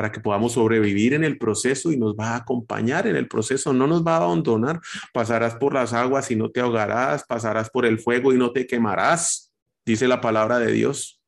para 0.00 0.12
que 0.12 0.20
podamos 0.20 0.52
sobrevivir 0.52 1.12
en 1.12 1.24
el 1.24 1.36
proceso 1.36 1.92
y 1.92 1.98
nos 1.98 2.14
va 2.14 2.30
a 2.30 2.36
acompañar 2.36 3.06
en 3.06 3.16
el 3.16 3.28
proceso, 3.28 3.74
no 3.74 3.86
nos 3.86 4.02
va 4.02 4.14
a 4.14 4.24
abandonar. 4.24 4.80
Pasarás 5.12 5.56
por 5.56 5.74
las 5.74 5.92
aguas 5.92 6.30
y 6.30 6.36
no 6.36 6.50
te 6.50 6.60
ahogarás, 6.60 7.22
pasarás 7.24 7.68
por 7.68 7.84
el 7.84 7.98
fuego 7.98 8.32
y 8.32 8.38
no 8.38 8.50
te 8.50 8.66
quemarás, 8.66 9.52
dice 9.84 10.08
la 10.08 10.22
palabra 10.22 10.58
de 10.58 10.72
Dios. 10.72 11.20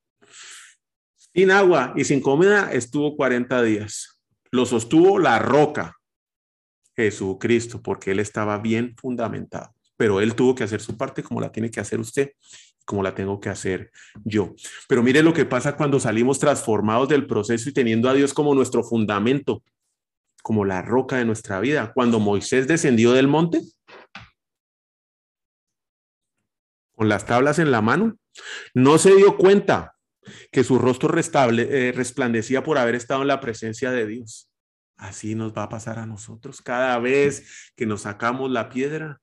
Sin 1.34 1.50
agua 1.50 1.92
y 1.96 2.04
sin 2.04 2.22
comida 2.22 2.72
estuvo 2.72 3.14
40 3.14 3.62
días. 3.62 4.18
Lo 4.50 4.64
sostuvo 4.64 5.18
la 5.18 5.38
roca, 5.38 5.98
Jesucristo, 6.96 7.82
porque 7.82 8.12
él 8.12 8.20
estaba 8.20 8.56
bien 8.56 8.96
fundamentado, 8.96 9.74
pero 9.98 10.18
él 10.22 10.34
tuvo 10.34 10.54
que 10.54 10.64
hacer 10.64 10.80
su 10.80 10.96
parte 10.96 11.22
como 11.22 11.42
la 11.42 11.52
tiene 11.52 11.70
que 11.70 11.80
hacer 11.80 12.00
usted 12.00 12.30
como 12.84 13.02
la 13.02 13.14
tengo 13.14 13.40
que 13.40 13.48
hacer 13.48 13.90
yo. 14.24 14.54
Pero 14.88 15.02
mire 15.02 15.22
lo 15.22 15.32
que 15.32 15.44
pasa 15.44 15.76
cuando 15.76 16.00
salimos 16.00 16.38
transformados 16.38 17.08
del 17.08 17.26
proceso 17.26 17.68
y 17.68 17.72
teniendo 17.72 18.08
a 18.08 18.14
Dios 18.14 18.34
como 18.34 18.54
nuestro 18.54 18.82
fundamento, 18.82 19.62
como 20.42 20.64
la 20.64 20.82
roca 20.82 21.16
de 21.16 21.24
nuestra 21.24 21.60
vida. 21.60 21.92
Cuando 21.94 22.20
Moisés 22.20 22.66
descendió 22.66 23.12
del 23.12 23.28
monte, 23.28 23.60
con 26.94 27.08
las 27.08 27.26
tablas 27.26 27.58
en 27.58 27.70
la 27.70 27.82
mano, 27.82 28.16
no 28.74 28.98
se 28.98 29.14
dio 29.16 29.36
cuenta 29.36 29.96
que 30.50 30.64
su 30.64 30.78
rostro 30.78 31.12
eh, 31.16 31.92
resplandecía 31.94 32.62
por 32.62 32.78
haber 32.78 32.94
estado 32.94 33.22
en 33.22 33.28
la 33.28 33.40
presencia 33.40 33.90
de 33.90 34.06
Dios. 34.06 34.48
Así 34.96 35.34
nos 35.34 35.52
va 35.52 35.64
a 35.64 35.68
pasar 35.68 35.98
a 35.98 36.06
nosotros 36.06 36.62
cada 36.62 36.98
vez 36.98 37.72
que 37.74 37.86
nos 37.86 38.02
sacamos 38.02 38.50
la 38.50 38.68
piedra 38.68 39.20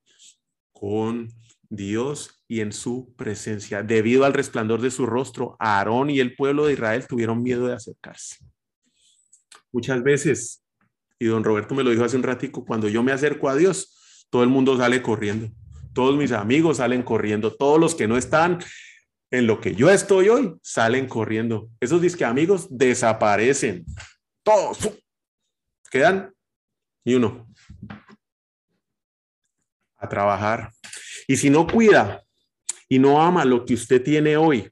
con 0.72 1.28
Dios 1.70 2.42
y 2.48 2.60
en 2.60 2.72
su 2.72 3.14
presencia. 3.16 3.82
Debido 3.82 4.24
al 4.24 4.34
resplandor 4.34 4.82
de 4.82 4.90
su 4.90 5.06
rostro, 5.06 5.56
Aarón 5.58 6.10
y 6.10 6.20
el 6.20 6.34
pueblo 6.34 6.66
de 6.66 6.74
Israel 6.74 7.06
tuvieron 7.08 7.42
miedo 7.42 7.66
de 7.66 7.74
acercarse. 7.74 8.36
Muchas 9.72 10.02
veces, 10.02 10.64
y 11.18 11.26
don 11.26 11.44
Roberto 11.44 11.74
me 11.74 11.84
lo 11.84 11.90
dijo 11.90 12.04
hace 12.04 12.16
un 12.16 12.24
ratico, 12.24 12.64
cuando 12.64 12.88
yo 12.88 13.02
me 13.02 13.12
acerco 13.12 13.48
a 13.48 13.54
Dios, 13.54 14.26
todo 14.30 14.42
el 14.42 14.48
mundo 14.48 14.76
sale 14.76 15.00
corriendo. 15.00 15.48
Todos 15.94 16.16
mis 16.16 16.32
amigos 16.32 16.78
salen 16.78 17.02
corriendo. 17.02 17.54
Todos 17.54 17.80
los 17.80 17.94
que 17.94 18.08
no 18.08 18.16
están 18.16 18.58
en 19.30 19.46
lo 19.46 19.60
que 19.60 19.74
yo 19.74 19.90
estoy 19.90 20.28
hoy 20.28 20.56
salen 20.62 21.06
corriendo. 21.06 21.70
Esos 21.80 22.02
disque 22.02 22.24
amigos 22.24 22.66
desaparecen. 22.70 23.84
Todos. 24.42 24.78
Quedan 25.90 26.32
y 27.04 27.14
uno. 27.14 27.48
A 29.96 30.08
trabajar. 30.08 30.72
Y 31.30 31.36
si 31.36 31.48
no 31.48 31.64
cuida 31.64 32.26
y 32.88 32.98
no 32.98 33.22
ama 33.22 33.44
lo 33.44 33.64
que 33.64 33.74
usted 33.74 34.02
tiene 34.02 34.36
hoy, 34.36 34.68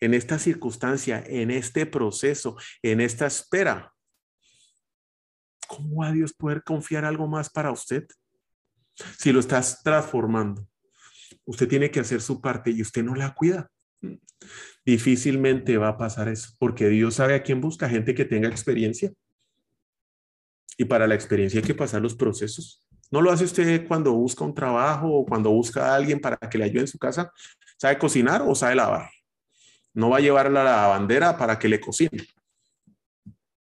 en 0.00 0.14
esta 0.14 0.36
circunstancia, 0.36 1.22
en 1.24 1.52
este 1.52 1.86
proceso, 1.86 2.56
en 2.82 3.00
esta 3.00 3.28
espera, 3.28 3.94
¿cómo 5.68 6.02
va 6.02 6.10
Dios 6.10 6.32
poder 6.32 6.64
confiar 6.64 7.04
algo 7.04 7.28
más 7.28 7.50
para 7.50 7.70
usted? 7.70 8.04
Si 9.16 9.30
lo 9.30 9.38
estás 9.38 9.80
transformando, 9.84 10.66
usted 11.44 11.68
tiene 11.68 11.92
que 11.92 12.00
hacer 12.00 12.20
su 12.20 12.40
parte 12.40 12.72
y 12.72 12.82
usted 12.82 13.04
no 13.04 13.14
la 13.14 13.32
cuida. 13.32 13.70
Difícilmente 14.84 15.76
va 15.76 15.86
a 15.86 15.98
pasar 15.98 16.26
eso, 16.26 16.50
porque 16.58 16.88
Dios 16.88 17.14
sabe 17.14 17.36
a 17.36 17.44
quién 17.44 17.60
busca, 17.60 17.88
gente 17.88 18.12
que 18.12 18.24
tenga 18.24 18.48
experiencia. 18.48 19.12
Y 20.76 20.84
para 20.84 21.06
la 21.06 21.14
experiencia 21.14 21.60
hay 21.60 21.66
que 21.66 21.76
pasar 21.76 22.02
los 22.02 22.16
procesos. 22.16 22.81
¿No 23.12 23.20
lo 23.20 23.30
hace 23.30 23.44
usted 23.44 23.86
cuando 23.86 24.10
busca 24.12 24.42
un 24.42 24.54
trabajo 24.54 25.06
o 25.06 25.26
cuando 25.26 25.50
busca 25.50 25.92
a 25.92 25.96
alguien 25.96 26.18
para 26.18 26.38
que 26.38 26.56
le 26.56 26.64
ayude 26.64 26.80
en 26.80 26.88
su 26.88 26.98
casa? 26.98 27.30
¿Sabe 27.76 27.98
cocinar 27.98 28.40
o 28.40 28.54
sabe 28.54 28.74
lavar? 28.74 29.10
No 29.92 30.08
va 30.08 30.16
a 30.16 30.20
llevar 30.20 30.50
la 30.50 30.64
lavandera 30.64 31.36
para 31.36 31.58
que 31.58 31.68
le 31.68 31.78
cocine. 31.78 32.26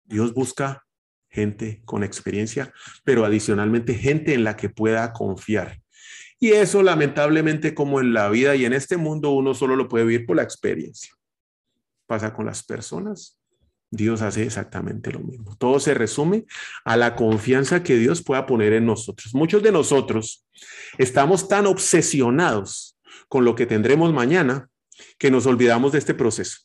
Dios 0.04 0.32
busca 0.36 0.86
gente 1.28 1.82
con 1.86 2.04
experiencia, 2.04 2.72
pero 3.04 3.26
adicionalmente 3.26 3.96
gente 3.96 4.36
en 4.36 4.44
la 4.44 4.56
que 4.56 4.70
pueda 4.70 5.12
confiar. 5.12 5.82
Y 6.40 6.52
eso 6.52 6.84
lamentablemente 6.84 7.74
como 7.74 8.00
en 8.00 8.14
la 8.14 8.30
vida 8.30 8.56
y 8.56 8.66
en 8.66 8.74
este 8.74 8.96
mundo 8.96 9.32
uno 9.32 9.56
solo 9.56 9.76
lo 9.76 9.88
puede 9.88 10.06
vivir 10.06 10.28
por 10.28 10.36
la 10.36 10.44
experiencia. 10.44 11.16
Pasa 12.06 12.32
con 12.32 12.46
las 12.46 12.62
personas, 12.62 13.41
Dios 13.92 14.22
hace 14.22 14.44
exactamente 14.44 15.12
lo 15.12 15.20
mismo. 15.20 15.56
Todo 15.58 15.80
se 15.82 15.94
resume 15.94 16.46
a 16.86 16.96
la 16.96 17.16
confianza 17.16 17.84
que 17.84 17.98
Dios 17.98 18.24
pueda 18.24 18.46
poner 18.46 18.72
en 18.72 18.86
nosotros. 18.86 19.36
Muchos 19.36 19.62
de 19.62 19.74
nosotros 19.74 20.46
estamos 20.98 21.50
tan 21.50 21.68
obsesionados 21.68 22.98
con 23.28 23.44
lo 23.44 23.54
que 23.54 23.66
tendremos 23.66 24.14
mañana 24.14 24.70
que 25.18 25.30
nos 25.30 25.46
olvidamos 25.46 25.92
de 25.92 26.00
este 26.00 26.14
proceso. 26.14 26.60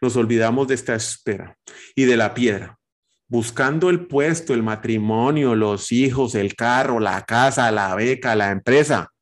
nos 0.00 0.16
olvidamos 0.16 0.66
de 0.68 0.74
esta 0.74 0.94
espera 0.94 1.58
y 1.94 2.04
de 2.04 2.16
la 2.16 2.32
piedra, 2.32 2.78
buscando 3.28 3.90
el 3.90 4.06
puesto, 4.06 4.54
el 4.54 4.62
matrimonio, 4.62 5.54
los 5.54 5.92
hijos, 5.92 6.34
el 6.34 6.54
carro, 6.54 7.00
la 7.00 7.26
casa, 7.26 7.70
la 7.70 7.94
beca, 7.94 8.34
la 8.34 8.50
empresa. 8.50 9.12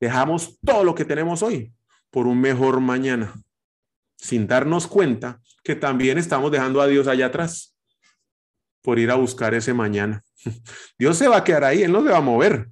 Dejamos 0.00 0.58
todo 0.64 0.82
lo 0.82 0.94
que 0.94 1.04
tenemos 1.04 1.42
hoy 1.42 1.72
por 2.10 2.26
un 2.26 2.40
mejor 2.40 2.80
mañana, 2.80 3.34
sin 4.16 4.48
darnos 4.48 4.88
cuenta 4.88 5.40
que 5.68 5.76
también 5.76 6.16
estamos 6.16 6.50
dejando 6.50 6.80
a 6.80 6.86
Dios 6.86 7.06
allá 7.08 7.26
atrás 7.26 7.76
por 8.80 8.98
ir 8.98 9.10
a 9.10 9.16
buscar 9.16 9.52
ese 9.52 9.74
mañana. 9.74 10.24
Dios 10.98 11.18
se 11.18 11.28
va 11.28 11.36
a 11.36 11.44
quedar 11.44 11.62
ahí, 11.64 11.82
Él 11.82 11.92
no 11.92 12.02
se 12.02 12.08
va 12.08 12.16
a 12.16 12.22
mover, 12.22 12.70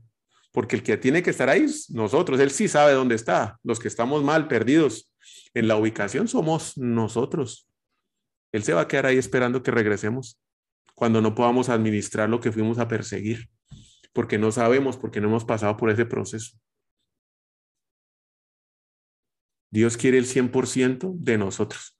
porque 0.50 0.76
el 0.76 0.82
que 0.82 0.96
tiene 0.96 1.22
que 1.22 1.28
estar 1.28 1.50
ahí 1.50 1.64
es 1.64 1.90
nosotros, 1.90 2.40
Él 2.40 2.50
sí 2.50 2.68
sabe 2.68 2.94
dónde 2.94 3.14
está. 3.14 3.58
Los 3.62 3.80
que 3.80 3.88
estamos 3.88 4.24
mal, 4.24 4.48
perdidos 4.48 5.12
en 5.52 5.68
la 5.68 5.76
ubicación, 5.76 6.26
somos 6.26 6.78
nosotros. 6.78 7.68
Él 8.50 8.64
se 8.64 8.72
va 8.72 8.80
a 8.80 8.88
quedar 8.88 9.04
ahí 9.04 9.18
esperando 9.18 9.62
que 9.62 9.72
regresemos 9.72 10.40
cuando 10.94 11.20
no 11.20 11.34
podamos 11.34 11.68
administrar 11.68 12.30
lo 12.30 12.40
que 12.40 12.50
fuimos 12.50 12.78
a 12.78 12.88
perseguir, 12.88 13.50
porque 14.14 14.38
no 14.38 14.52
sabemos, 14.52 14.96
porque 14.96 15.20
no 15.20 15.28
hemos 15.28 15.44
pasado 15.44 15.76
por 15.76 15.90
ese 15.90 16.06
proceso. 16.06 16.56
Dios 19.70 19.98
quiere 19.98 20.16
el 20.16 20.24
100% 20.24 21.12
de 21.18 21.36
nosotros, 21.36 21.95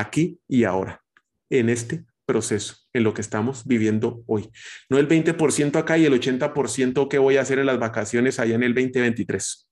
aquí 0.00 0.40
y 0.48 0.64
ahora, 0.64 1.02
en 1.50 1.68
este 1.68 2.04
proceso, 2.24 2.76
en 2.92 3.04
lo 3.04 3.14
que 3.14 3.20
estamos 3.20 3.64
viviendo 3.66 4.22
hoy. 4.26 4.50
No 4.88 4.98
el 4.98 5.08
20% 5.08 5.76
acá 5.76 5.96
y 5.96 6.04
el 6.04 6.20
80% 6.20 7.08
que 7.08 7.18
voy 7.18 7.36
a 7.36 7.42
hacer 7.42 7.58
en 7.58 7.66
las 7.66 7.78
vacaciones 7.78 8.40
allá 8.40 8.56
en 8.56 8.64
el 8.64 8.74
2023. 8.74 9.68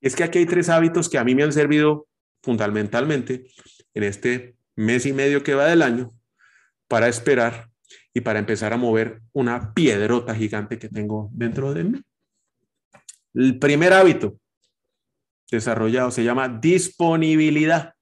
Es 0.00 0.14
que 0.14 0.24
aquí 0.24 0.38
hay 0.38 0.46
tres 0.46 0.68
hábitos 0.68 1.08
que 1.08 1.18
a 1.18 1.24
mí 1.24 1.34
me 1.34 1.42
han 1.42 1.52
servido 1.52 2.06
fundamentalmente 2.42 3.46
en 3.94 4.02
este 4.04 4.56
mes 4.76 5.06
y 5.06 5.12
medio 5.12 5.42
que 5.42 5.54
va 5.54 5.66
del 5.66 5.82
año 5.82 6.10
para 6.86 7.08
esperar 7.08 7.70
y 8.14 8.20
para 8.20 8.38
empezar 8.38 8.72
a 8.72 8.76
mover 8.76 9.22
una 9.32 9.74
piedrota 9.74 10.34
gigante 10.34 10.78
que 10.78 10.88
tengo 10.88 11.30
dentro 11.32 11.74
de 11.74 11.84
mí. 11.84 12.02
El 13.34 13.58
primer 13.58 13.92
hábito 13.92 14.38
desarrollado 15.50 16.10
se 16.10 16.24
llama 16.24 16.48
disponibilidad. 16.48 17.94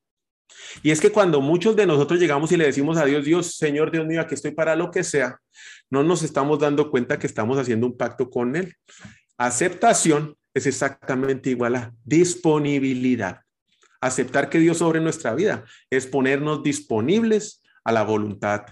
Y 0.83 0.91
es 0.91 1.01
que 1.01 1.11
cuando 1.11 1.41
muchos 1.41 1.77
de 1.77 1.87
nosotros 1.87 2.21
llegamos 2.21 2.53
y 2.53 2.57
le 2.57 2.67
decimos 2.67 2.99
a 2.99 3.05
Dios, 3.05 3.25
Dios, 3.25 3.57
Señor 3.57 3.91
Dios 3.91 4.07
mío, 4.07 4.21
aquí 4.21 4.35
estoy 4.35 4.53
para 4.53 4.77
lo 4.77 4.91
que 4.91 5.05
sea, 5.05 5.41
no 5.91 6.03
nos 6.03 6.23
estamos 6.23 6.59
dando 6.59 6.91
cuenta 6.91 7.19
que 7.19 7.27
estamos 7.27 7.59
haciendo 7.59 7.87
un 7.87 7.97
pacto 7.97 8.31
con 8.31 8.57
Él. 8.57 8.75
Aceptación 9.39 10.37
es 10.55 10.67
exactamente 10.67 11.51
igual 11.51 11.77
a 11.77 11.93
disponibilidad. 12.05 13.41
Aceptar 14.01 14.49
que 14.49 14.59
Dios 14.59 14.79
sobre 14.79 15.01
nuestra 15.01 15.35
vida 15.35 15.65
es 15.91 16.07
ponernos 16.07 16.63
disponibles 16.63 17.63
a 17.85 17.93
la 17.93 18.03
voluntad 18.03 18.67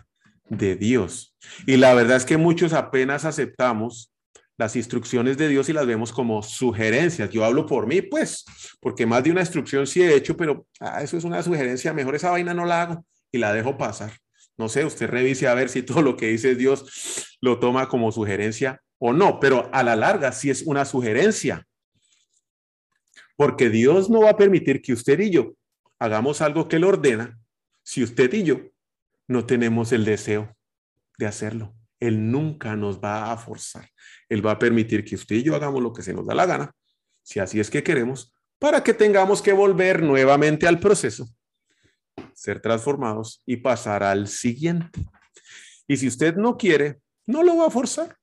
de 0.48 0.76
Dios. 0.76 1.36
Y 1.66 1.76
la 1.76 1.94
verdad 1.94 2.16
es 2.16 2.24
que 2.24 2.36
muchos 2.36 2.72
apenas 2.72 3.24
aceptamos 3.24 4.13
las 4.56 4.76
instrucciones 4.76 5.36
de 5.36 5.48
Dios 5.48 5.68
y 5.68 5.72
las 5.72 5.86
vemos 5.86 6.12
como 6.12 6.42
sugerencias. 6.42 7.30
Yo 7.30 7.44
hablo 7.44 7.66
por 7.66 7.86
mí, 7.86 8.02
pues, 8.02 8.44
porque 8.80 9.06
más 9.06 9.24
de 9.24 9.32
una 9.32 9.40
instrucción 9.40 9.86
sí 9.86 10.02
he 10.02 10.14
hecho, 10.14 10.36
pero 10.36 10.66
ah, 10.80 11.02
eso 11.02 11.16
es 11.16 11.24
una 11.24 11.42
sugerencia, 11.42 11.92
mejor 11.92 12.14
esa 12.14 12.30
vaina 12.30 12.54
no 12.54 12.64
la 12.64 12.82
hago 12.82 13.06
y 13.32 13.38
la 13.38 13.52
dejo 13.52 13.76
pasar. 13.76 14.12
No 14.56 14.68
sé, 14.68 14.84
usted 14.84 15.08
revise 15.08 15.48
a 15.48 15.54
ver 15.54 15.68
si 15.68 15.82
todo 15.82 16.02
lo 16.02 16.16
que 16.16 16.28
dice 16.28 16.54
Dios 16.54 17.36
lo 17.40 17.58
toma 17.58 17.88
como 17.88 18.12
sugerencia 18.12 18.80
o 18.98 19.12
no, 19.12 19.40
pero 19.40 19.68
a 19.72 19.82
la 19.82 19.96
larga 19.96 20.30
sí 20.32 20.50
es 20.50 20.62
una 20.62 20.84
sugerencia. 20.84 21.66
Porque 23.36 23.68
Dios 23.68 24.08
no 24.10 24.20
va 24.20 24.30
a 24.30 24.36
permitir 24.36 24.80
que 24.80 24.92
usted 24.92 25.18
y 25.18 25.30
yo 25.30 25.54
hagamos 25.98 26.40
algo 26.40 26.68
que 26.68 26.76
Él 26.76 26.84
ordena 26.84 27.36
si 27.82 28.04
usted 28.04 28.32
y 28.32 28.44
yo 28.44 28.60
no 29.26 29.44
tenemos 29.44 29.90
el 29.90 30.04
deseo 30.04 30.54
de 31.18 31.26
hacerlo. 31.26 31.74
Él 32.00 32.30
nunca 32.30 32.76
nos 32.76 33.00
va 33.02 33.32
a 33.32 33.36
forzar. 33.36 33.88
Él 34.28 34.44
va 34.44 34.52
a 34.52 34.58
permitir 34.58 35.04
que 35.04 35.14
usted 35.14 35.36
y 35.36 35.42
yo 35.42 35.54
hagamos 35.54 35.82
lo 35.82 35.92
que 35.92 36.02
se 36.02 36.12
nos 36.12 36.26
da 36.26 36.34
la 36.34 36.46
gana, 36.46 36.72
si 37.22 37.40
así 37.40 37.60
es 37.60 37.70
que 37.70 37.82
queremos, 37.82 38.34
para 38.58 38.82
que 38.82 38.94
tengamos 38.94 39.42
que 39.42 39.52
volver 39.52 40.02
nuevamente 40.02 40.66
al 40.66 40.80
proceso, 40.80 41.28
ser 42.34 42.60
transformados 42.60 43.42
y 43.46 43.56
pasar 43.56 44.02
al 44.02 44.28
siguiente. 44.28 45.00
Y 45.86 45.96
si 45.96 46.08
usted 46.08 46.36
no 46.36 46.56
quiere, 46.56 47.00
no 47.26 47.42
lo 47.42 47.56
va 47.56 47.66
a 47.66 47.70
forzar. 47.70 48.16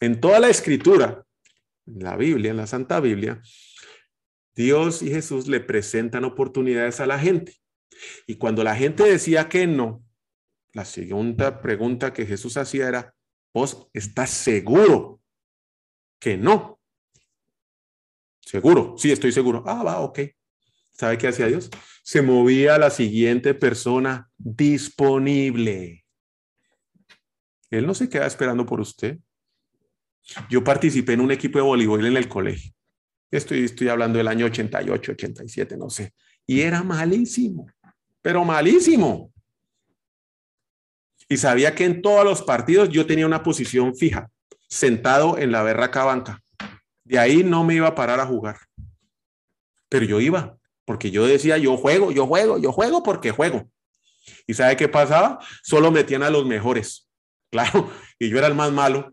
En 0.00 0.20
toda 0.20 0.40
la 0.40 0.48
escritura, 0.48 1.24
en 1.86 2.02
la 2.02 2.16
Biblia, 2.16 2.50
en 2.50 2.56
la 2.56 2.66
Santa 2.66 3.00
Biblia, 3.00 3.40
Dios 4.54 5.02
y 5.02 5.10
Jesús 5.10 5.46
le 5.48 5.60
presentan 5.60 6.24
oportunidades 6.24 7.00
a 7.00 7.06
la 7.06 7.18
gente. 7.18 7.56
Y 8.26 8.36
cuando 8.36 8.64
la 8.64 8.76
gente 8.76 9.04
decía 9.04 9.48
que 9.48 9.66
no, 9.66 10.02
la 10.72 10.84
segunda 10.84 11.60
pregunta 11.60 12.12
que 12.12 12.26
Jesús 12.26 12.56
hacía 12.56 12.88
era, 12.88 13.14
¿vos 13.52 13.88
estás 13.92 14.30
seguro 14.30 15.20
que 16.18 16.36
no? 16.36 16.80
Seguro, 18.40 18.94
sí, 18.98 19.10
estoy 19.12 19.32
seguro. 19.32 19.62
Ah, 19.66 19.82
va, 19.82 20.00
ok. 20.00 20.20
¿Sabe 20.92 21.18
qué 21.18 21.28
hacía 21.28 21.46
Dios? 21.46 21.70
Se 22.02 22.20
movía 22.20 22.74
a 22.74 22.78
la 22.78 22.90
siguiente 22.90 23.54
persona 23.54 24.28
disponible. 24.36 26.04
Él 27.70 27.86
no 27.86 27.94
se 27.94 28.08
queda 28.08 28.26
esperando 28.26 28.66
por 28.66 28.80
usted. 28.80 29.18
Yo 30.48 30.62
participé 30.62 31.14
en 31.14 31.20
un 31.20 31.30
equipo 31.30 31.58
de 31.58 31.64
voleibol 31.64 32.04
en 32.04 32.16
el 32.16 32.28
colegio. 32.28 32.72
Estoy, 33.30 33.64
estoy 33.64 33.88
hablando 33.88 34.18
del 34.18 34.28
año 34.28 34.46
88, 34.46 35.12
87, 35.12 35.76
no 35.76 35.88
sé. 35.88 36.12
Y 36.46 36.60
era 36.60 36.82
malísimo, 36.82 37.66
pero 38.20 38.44
malísimo 38.44 39.32
y 41.30 41.36
sabía 41.36 41.76
que 41.76 41.84
en 41.84 42.02
todos 42.02 42.24
los 42.24 42.42
partidos 42.42 42.88
yo 42.88 43.06
tenía 43.06 43.24
una 43.24 43.44
posición 43.44 43.94
fija, 43.94 44.28
sentado 44.68 45.38
en 45.38 45.52
la 45.52 45.62
berraca 45.62 46.04
banca. 46.04 46.42
De 47.04 47.20
ahí 47.20 47.44
no 47.44 47.62
me 47.62 47.76
iba 47.76 47.86
a 47.86 47.94
parar 47.94 48.18
a 48.18 48.26
jugar. 48.26 48.58
Pero 49.88 50.04
yo 50.04 50.20
iba, 50.20 50.58
porque 50.84 51.12
yo 51.12 51.24
decía, 51.24 51.56
yo 51.56 51.76
juego, 51.76 52.10
yo 52.10 52.26
juego, 52.26 52.58
yo 52.58 52.72
juego 52.72 53.04
porque 53.04 53.30
juego. 53.30 53.70
¿Y 54.44 54.54
sabe 54.54 54.76
qué 54.76 54.88
pasaba? 54.88 55.38
Solo 55.62 55.92
metían 55.92 56.24
a 56.24 56.30
los 56.30 56.44
mejores. 56.44 57.06
Claro, 57.52 57.90
y 58.16 58.28
yo 58.28 58.38
era 58.38 58.46
el 58.46 58.54
más 58.54 58.70
malo 58.70 59.12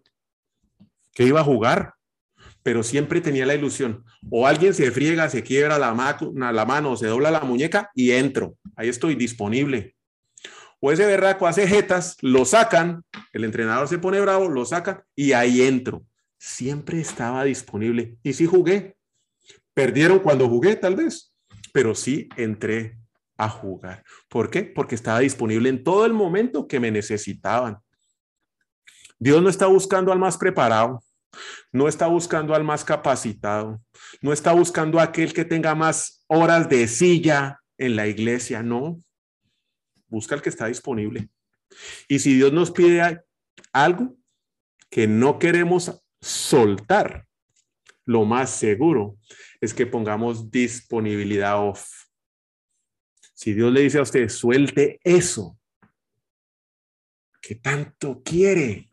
que 1.16 1.24
iba 1.24 1.40
a 1.40 1.44
jugar, 1.44 1.96
pero 2.62 2.84
siempre 2.84 3.20
tenía 3.20 3.48
la 3.48 3.56
ilusión. 3.56 4.06
O 4.30 4.46
alguien 4.46 4.76
se 4.76 4.92
friega, 4.92 5.28
se 5.28 5.42
quiebra 5.42 5.80
la, 5.80 5.92
la 6.52 6.66
mano, 6.66 6.96
se 6.96 7.08
dobla 7.08 7.32
la 7.32 7.40
muñeca 7.40 7.90
y 7.96 8.12
entro. 8.12 8.56
Ahí 8.76 8.90
estoy 8.90 9.16
disponible 9.16 9.97
o 10.80 10.92
ese 10.92 11.06
berraco 11.06 11.48
hace 11.48 11.68
jetas, 11.68 12.18
lo 12.22 12.46
sacan, 12.46 13.04
el 13.34 13.44
entrenador 13.44 13.88
se 13.88 13.98
pone 13.98 14.20
bravo, 14.20 14.48
lo 14.48 14.66
saca 14.66 15.06
y 15.16 15.32
ahí 15.34 15.64
entro. 15.64 16.06
Siempre 16.38 17.00
estaba 17.02 17.44
disponible. 17.44 18.18
Y 18.22 18.34
sí 18.34 18.46
jugué. 18.46 18.96
Perdieron 19.74 20.20
cuando 20.20 20.48
jugué, 20.48 20.76
tal 20.76 20.96
vez, 20.96 21.34
pero 21.74 21.96
sí 21.96 22.30
entré 22.38 22.98
a 23.38 23.50
jugar. 23.50 24.04
¿Por 24.30 24.50
qué? 24.50 24.64
Porque 24.64 24.96
estaba 24.96 25.20
disponible 25.20 25.70
en 25.70 25.84
todo 25.84 26.06
el 26.06 26.14
momento 26.14 26.68
que 26.68 26.80
me 26.80 26.92
necesitaban. 26.92 27.78
Dios 29.20 29.42
no 29.42 29.50
está 29.50 29.66
buscando 29.66 30.12
al 30.12 30.20
más 30.20 30.38
preparado, 30.38 31.04
no 31.72 31.88
está 31.88 32.08
buscando 32.08 32.54
al 32.54 32.64
más 32.64 32.84
capacitado, 32.84 33.82
no 34.22 34.32
está 34.32 34.52
buscando 34.52 35.00
a 35.00 35.04
aquel 35.04 35.34
que 35.34 35.46
tenga 35.46 35.74
más 35.74 36.24
horas 36.28 36.70
de 36.70 36.88
silla 36.88 37.60
en 37.80 37.96
la 37.96 38.08
iglesia, 38.08 38.62
no 38.62 39.00
busca 40.08 40.36
el 40.36 40.42
que 40.42 40.50
está 40.50 40.68
disponible. 40.68 41.30
Y 42.08 42.20
si 42.20 42.36
Dios 42.36 42.54
nos 42.54 42.72
pide 42.72 43.22
algo 43.74 44.16
que 44.90 45.08
no 45.08 45.40
queremos 45.40 46.02
soltar, 46.22 47.28
lo 48.06 48.26
más 48.26 48.52
seguro 48.52 49.18
es 49.60 49.74
que 49.74 49.86
pongamos 49.86 50.50
disponibilidad 50.50 51.60
off. 51.60 51.88
Si 53.34 53.54
Dios 53.54 53.72
le 53.72 53.82
dice 53.82 54.00
a 54.00 54.04
usted, 54.04 54.30
suelte 54.30 55.00
eso 55.04 55.60
que 57.42 57.56
tanto 57.56 58.22
quiere, 58.24 58.90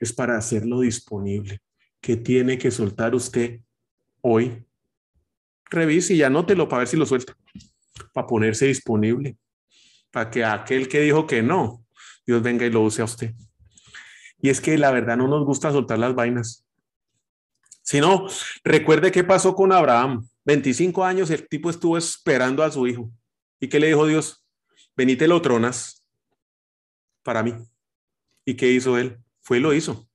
es 0.00 0.12
para 0.12 0.36
hacerlo 0.36 0.80
disponible. 0.80 1.60
que 2.00 2.16
tiene 2.16 2.58
que 2.58 2.70
soltar 2.70 3.12
usted 3.12 3.60
hoy? 4.20 4.64
Revise 5.68 6.14
y 6.14 6.22
anótelo 6.22 6.68
para 6.68 6.80
ver 6.80 6.88
si 6.88 6.96
lo 6.96 7.04
suelta, 7.04 7.36
para 8.12 8.26
ponerse 8.26 8.66
disponible 8.66 9.36
para 10.10 10.30
que 10.30 10.44
aquel 10.44 10.88
que 10.88 11.00
dijo 11.00 11.26
que 11.26 11.42
no, 11.42 11.84
Dios 12.26 12.42
venga 12.42 12.66
y 12.66 12.70
lo 12.70 12.82
use 12.82 13.02
a 13.02 13.04
usted. 13.04 13.34
Y 14.40 14.50
es 14.50 14.60
que 14.60 14.78
la 14.78 14.90
verdad 14.90 15.16
no 15.16 15.28
nos 15.28 15.44
gusta 15.44 15.72
soltar 15.72 15.98
las 15.98 16.14
vainas. 16.14 16.66
Si 17.82 18.00
no, 18.00 18.26
recuerde 18.64 19.10
qué 19.10 19.24
pasó 19.24 19.54
con 19.54 19.72
Abraham. 19.72 20.28
25 20.44 21.04
años 21.04 21.30
el 21.30 21.48
tipo 21.48 21.70
estuvo 21.70 21.98
esperando 21.98 22.62
a 22.62 22.70
su 22.70 22.86
hijo. 22.86 23.10
¿Y 23.60 23.68
qué 23.68 23.80
le 23.80 23.88
dijo 23.88 24.06
Dios? 24.06 24.46
Venite 24.96 25.26
lo 25.26 25.40
tronas 25.42 26.06
para 27.22 27.42
mí. 27.42 27.54
¿Y 28.44 28.54
qué 28.54 28.70
hizo 28.70 28.96
él? 28.98 29.18
Fue 29.40 29.60
lo 29.60 29.72
hizo. 29.72 30.08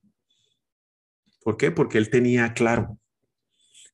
¿Por 1.44 1.58
qué? 1.58 1.72
Porque 1.72 1.98
él 1.98 2.10
tenía 2.10 2.54
claro 2.54 2.98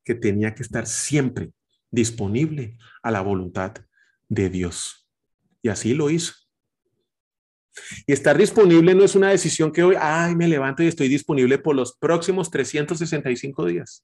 que 0.03 0.15
tenía 0.15 0.53
que 0.55 0.63
estar 0.63 0.87
siempre 0.87 1.51
disponible 1.91 2.77
a 3.01 3.11
la 3.11 3.21
voluntad 3.21 3.73
de 4.27 4.49
Dios. 4.49 5.08
Y 5.61 5.69
así 5.69 5.93
lo 5.93 6.09
hizo. 6.09 6.33
Y 8.07 8.13
estar 8.13 8.37
disponible 8.37 8.93
no 8.93 9.03
es 9.03 9.15
una 9.15 9.29
decisión 9.29 9.71
que 9.71 9.83
hoy, 9.83 9.95
ay, 9.99 10.35
me 10.35 10.47
levanto 10.47 10.83
y 10.83 10.87
estoy 10.87 11.07
disponible 11.07 11.57
por 11.57 11.75
los 11.75 11.95
próximos 11.95 12.49
365 12.49 13.65
días. 13.65 14.03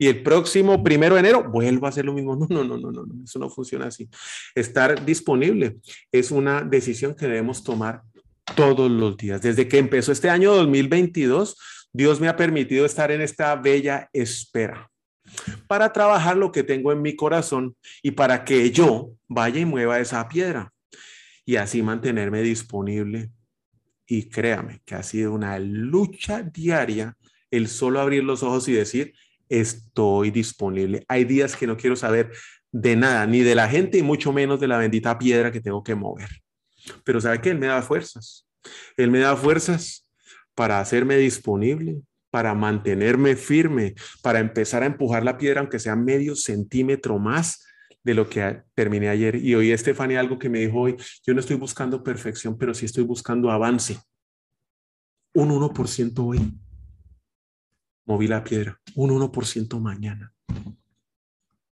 Y 0.00 0.06
el 0.06 0.22
próximo 0.22 0.82
primero 0.84 1.14
de 1.14 1.20
enero 1.20 1.50
vuelvo 1.50 1.86
a 1.86 1.88
hacer 1.88 2.04
lo 2.04 2.12
mismo. 2.12 2.36
No, 2.48 2.64
no, 2.64 2.78
no, 2.78 2.90
no, 2.90 3.04
no, 3.04 3.24
eso 3.24 3.38
no 3.38 3.50
funciona 3.50 3.86
así. 3.86 4.08
Estar 4.54 5.04
disponible 5.04 5.78
es 6.12 6.30
una 6.30 6.62
decisión 6.62 7.14
que 7.14 7.26
debemos 7.26 7.64
tomar 7.64 8.02
todos 8.54 8.90
los 8.90 9.16
días. 9.16 9.42
Desde 9.42 9.66
que 9.66 9.78
empezó 9.78 10.12
este 10.12 10.30
año 10.30 10.54
2022, 10.54 11.56
Dios 11.92 12.20
me 12.20 12.28
ha 12.28 12.36
permitido 12.36 12.86
estar 12.86 13.10
en 13.10 13.20
esta 13.20 13.56
bella 13.56 14.08
espera 14.12 14.87
para 15.66 15.92
trabajar 15.92 16.36
lo 16.36 16.52
que 16.52 16.62
tengo 16.62 16.92
en 16.92 17.02
mi 17.02 17.16
corazón 17.16 17.76
y 18.02 18.12
para 18.12 18.44
que 18.44 18.70
yo 18.70 19.12
vaya 19.28 19.60
y 19.60 19.64
mueva 19.64 20.00
esa 20.00 20.28
piedra 20.28 20.72
y 21.44 21.56
así 21.56 21.82
mantenerme 21.82 22.42
disponible. 22.42 23.30
Y 24.06 24.28
créame 24.28 24.80
que 24.84 24.94
ha 24.94 25.02
sido 25.02 25.32
una 25.32 25.58
lucha 25.58 26.42
diaria 26.42 27.16
el 27.50 27.68
solo 27.68 28.00
abrir 28.00 28.24
los 28.24 28.42
ojos 28.42 28.68
y 28.68 28.72
decir, 28.72 29.14
estoy 29.48 30.30
disponible. 30.30 31.04
Hay 31.08 31.24
días 31.24 31.56
que 31.56 31.66
no 31.66 31.76
quiero 31.76 31.96
saber 31.96 32.30
de 32.70 32.96
nada, 32.96 33.26
ni 33.26 33.40
de 33.40 33.54
la 33.54 33.68
gente 33.68 33.98
y 33.98 34.02
mucho 34.02 34.32
menos 34.32 34.60
de 34.60 34.68
la 34.68 34.78
bendita 34.78 35.18
piedra 35.18 35.50
que 35.50 35.60
tengo 35.60 35.82
que 35.82 35.94
mover. 35.94 36.28
Pero 37.04 37.20
¿sabe 37.20 37.40
que 37.40 37.50
Él 37.50 37.58
me 37.58 37.66
da 37.66 37.80
fuerzas. 37.82 38.46
Él 38.96 39.10
me 39.10 39.20
da 39.20 39.36
fuerzas 39.36 40.06
para 40.54 40.80
hacerme 40.80 41.16
disponible, 41.16 42.02
para 42.30 42.54
mantenerme 42.54 43.36
firme, 43.36 43.94
para 44.22 44.38
empezar 44.38 44.82
a 44.82 44.86
empujar 44.86 45.24
la 45.24 45.38
piedra, 45.38 45.60
aunque 45.60 45.78
sea 45.78 45.96
medio 45.96 46.36
centímetro 46.36 47.18
más 47.18 47.64
de 48.04 48.14
lo 48.14 48.28
que 48.28 48.62
terminé 48.74 49.08
ayer. 49.08 49.36
Y 49.36 49.54
oí 49.54 49.70
Estefania 49.70 50.20
algo 50.20 50.38
que 50.38 50.48
me 50.48 50.60
dijo 50.60 50.80
hoy, 50.80 50.96
yo 51.26 51.34
no 51.34 51.40
estoy 51.40 51.56
buscando 51.56 52.02
perfección, 52.02 52.56
pero 52.56 52.74
sí 52.74 52.86
estoy 52.86 53.04
buscando 53.04 53.50
avance. 53.50 53.98
Un 55.34 55.50
1% 55.50 56.18
hoy. 56.18 56.58
Moví 58.06 58.26
la 58.26 58.42
piedra, 58.42 58.80
un 58.94 59.10
1% 59.10 59.80
mañana. 59.80 60.32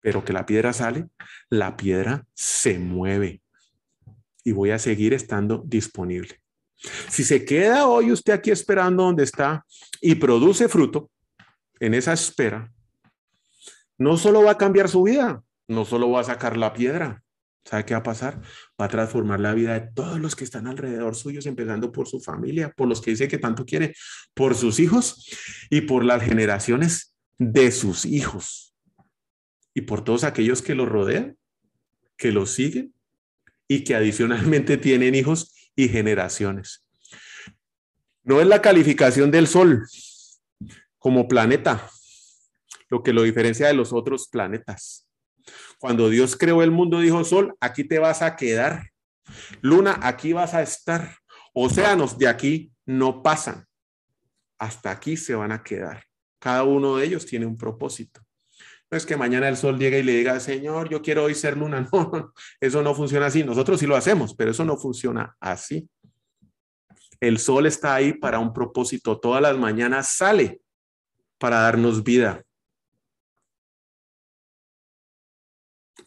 Pero 0.00 0.24
que 0.24 0.32
la 0.32 0.46
piedra 0.46 0.72
sale, 0.72 1.08
la 1.48 1.76
piedra 1.76 2.26
se 2.34 2.78
mueve. 2.78 3.42
Y 4.42 4.52
voy 4.52 4.70
a 4.70 4.78
seguir 4.78 5.12
estando 5.14 5.62
disponible. 5.64 6.41
Si 7.08 7.24
se 7.24 7.44
queda 7.44 7.86
hoy 7.86 8.10
usted 8.10 8.32
aquí 8.32 8.50
esperando 8.50 9.04
donde 9.04 9.24
está 9.24 9.64
y 10.00 10.16
produce 10.16 10.68
fruto 10.68 11.10
en 11.78 11.94
esa 11.94 12.12
espera, 12.12 12.72
no 13.98 14.16
solo 14.16 14.42
va 14.42 14.52
a 14.52 14.58
cambiar 14.58 14.88
su 14.88 15.04
vida, 15.04 15.42
no 15.68 15.84
solo 15.84 16.10
va 16.10 16.20
a 16.20 16.24
sacar 16.24 16.56
la 16.56 16.72
piedra. 16.72 17.22
¿Sabe 17.64 17.84
qué 17.84 17.94
va 17.94 18.00
a 18.00 18.02
pasar? 18.02 18.40
Va 18.80 18.86
a 18.86 18.88
transformar 18.88 19.38
la 19.38 19.54
vida 19.54 19.74
de 19.78 19.92
todos 19.94 20.18
los 20.18 20.34
que 20.34 20.42
están 20.42 20.66
alrededor 20.66 21.14
suyos, 21.14 21.46
empezando 21.46 21.92
por 21.92 22.08
su 22.08 22.20
familia, 22.20 22.72
por 22.76 22.88
los 22.88 23.00
que 23.00 23.12
dice 23.12 23.28
que 23.28 23.38
tanto 23.38 23.64
quiere, 23.64 23.94
por 24.34 24.56
sus 24.56 24.80
hijos 24.80 25.28
y 25.70 25.82
por 25.82 26.04
las 26.04 26.22
generaciones 26.22 27.14
de 27.38 27.70
sus 27.70 28.04
hijos. 28.04 28.74
Y 29.74 29.82
por 29.82 30.02
todos 30.02 30.24
aquellos 30.24 30.60
que 30.60 30.74
lo 30.74 30.86
rodean, 30.86 31.36
que 32.16 32.32
lo 32.32 32.46
siguen 32.46 32.92
y 33.68 33.84
que 33.84 33.94
adicionalmente 33.94 34.76
tienen 34.78 35.14
hijos 35.14 35.54
y 35.74 35.88
generaciones. 35.88 36.84
No 38.22 38.40
es 38.40 38.46
la 38.46 38.62
calificación 38.62 39.30
del 39.30 39.46
Sol 39.48 39.86
como 40.98 41.26
planeta 41.26 41.90
lo 42.92 43.02
que 43.02 43.14
lo 43.14 43.22
diferencia 43.22 43.66
de 43.68 43.72
los 43.72 43.90
otros 43.94 44.28
planetas. 44.28 45.08
Cuando 45.78 46.10
Dios 46.10 46.36
creó 46.36 46.62
el 46.62 46.70
mundo, 46.70 47.00
dijo, 47.00 47.24
Sol, 47.24 47.56
aquí 47.58 47.84
te 47.84 47.98
vas 47.98 48.20
a 48.20 48.36
quedar. 48.36 48.90
Luna, 49.62 49.98
aquí 50.02 50.34
vas 50.34 50.52
a 50.52 50.60
estar. 50.60 51.16
Océanos 51.54 52.18
de 52.18 52.28
aquí 52.28 52.70
no 52.84 53.22
pasan. 53.22 53.64
Hasta 54.58 54.90
aquí 54.90 55.16
se 55.16 55.34
van 55.34 55.52
a 55.52 55.62
quedar. 55.62 56.04
Cada 56.38 56.64
uno 56.64 56.98
de 56.98 57.06
ellos 57.06 57.24
tiene 57.24 57.46
un 57.46 57.56
propósito. 57.56 58.20
No 58.92 58.98
es 58.98 59.06
que 59.06 59.16
mañana 59.16 59.48
el 59.48 59.56
sol 59.56 59.78
llegue 59.78 60.00
y 60.00 60.02
le 60.02 60.12
diga, 60.12 60.38
Señor, 60.38 60.90
yo 60.90 61.00
quiero 61.00 61.24
hoy 61.24 61.34
ser 61.34 61.56
luna. 61.56 61.88
No, 61.92 62.34
eso 62.60 62.82
no 62.82 62.94
funciona 62.94 63.24
así. 63.24 63.42
Nosotros 63.42 63.80
sí 63.80 63.86
lo 63.86 63.96
hacemos, 63.96 64.34
pero 64.34 64.50
eso 64.50 64.66
no 64.66 64.76
funciona 64.76 65.34
así. 65.40 65.88
El 67.18 67.38
sol 67.38 67.64
está 67.64 67.94
ahí 67.94 68.12
para 68.12 68.38
un 68.38 68.52
propósito. 68.52 69.18
Todas 69.18 69.40
las 69.40 69.56
mañanas 69.56 70.08
sale 70.08 70.60
para 71.38 71.60
darnos 71.60 72.04
vida. 72.04 72.42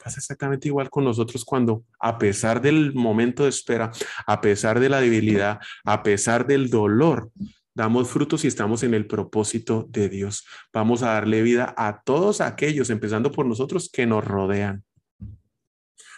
Pasa 0.03 0.19
exactamente 0.19 0.67
igual 0.67 0.91
con 0.91 1.05
nosotros 1.05 1.43
cuando, 1.43 1.85
a 1.99 2.19
pesar 2.19 2.61
del 2.61 2.93
momento 2.93 3.43
de 3.43 3.49
espera, 3.49 3.91
a 4.27 4.41
pesar 4.41 4.79
de 4.79 4.89
la 4.89 5.01
debilidad, 5.01 5.59
a 5.85 6.03
pesar 6.03 6.45
del 6.45 6.69
dolor, 6.69 7.31
damos 7.75 8.09
frutos 8.09 8.45
y 8.45 8.47
estamos 8.47 8.81
en 8.83 8.93
el 8.93 9.05
propósito 9.05 9.85
de 9.89 10.09
Dios. 10.09 10.47
Vamos 10.73 11.03
a 11.03 11.11
darle 11.11 11.43
vida 11.43 11.75
a 11.77 12.01
todos 12.03 12.41
aquellos, 12.41 12.89
empezando 12.89 13.31
por 13.31 13.45
nosotros, 13.45 13.89
que 13.91 14.05
nos 14.05 14.25
rodean. 14.25 14.83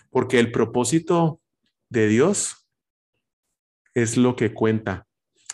Porque 0.10 0.40
el 0.40 0.52
propósito 0.52 1.42
de 1.90 2.08
Dios 2.08 2.68
es 3.96 4.16
lo 4.16 4.36
que 4.36 4.54
cuenta. 4.54 5.08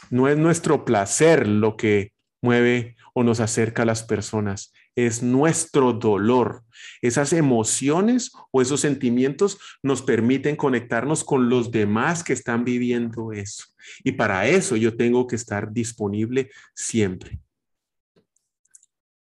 No 0.09 0.27
es 0.27 0.37
nuestro 0.37 0.83
placer 0.83 1.47
lo 1.47 1.77
que 1.77 2.13
mueve 2.41 2.97
o 3.13 3.23
nos 3.23 3.39
acerca 3.39 3.83
a 3.83 3.85
las 3.85 4.03
personas, 4.03 4.73
es 4.95 5.23
nuestro 5.23 5.93
dolor. 5.93 6.63
Esas 7.01 7.33
emociones 7.33 8.31
o 8.51 8.61
esos 8.61 8.81
sentimientos 8.81 9.59
nos 9.81 10.01
permiten 10.01 10.55
conectarnos 10.55 11.23
con 11.23 11.49
los 11.49 11.71
demás 11.71 12.23
que 12.23 12.33
están 12.33 12.63
viviendo 12.63 13.31
eso. 13.31 13.65
Y 14.03 14.13
para 14.13 14.47
eso 14.47 14.75
yo 14.75 14.95
tengo 14.95 15.27
que 15.27 15.35
estar 15.35 15.71
disponible 15.71 16.51
siempre. 16.75 17.39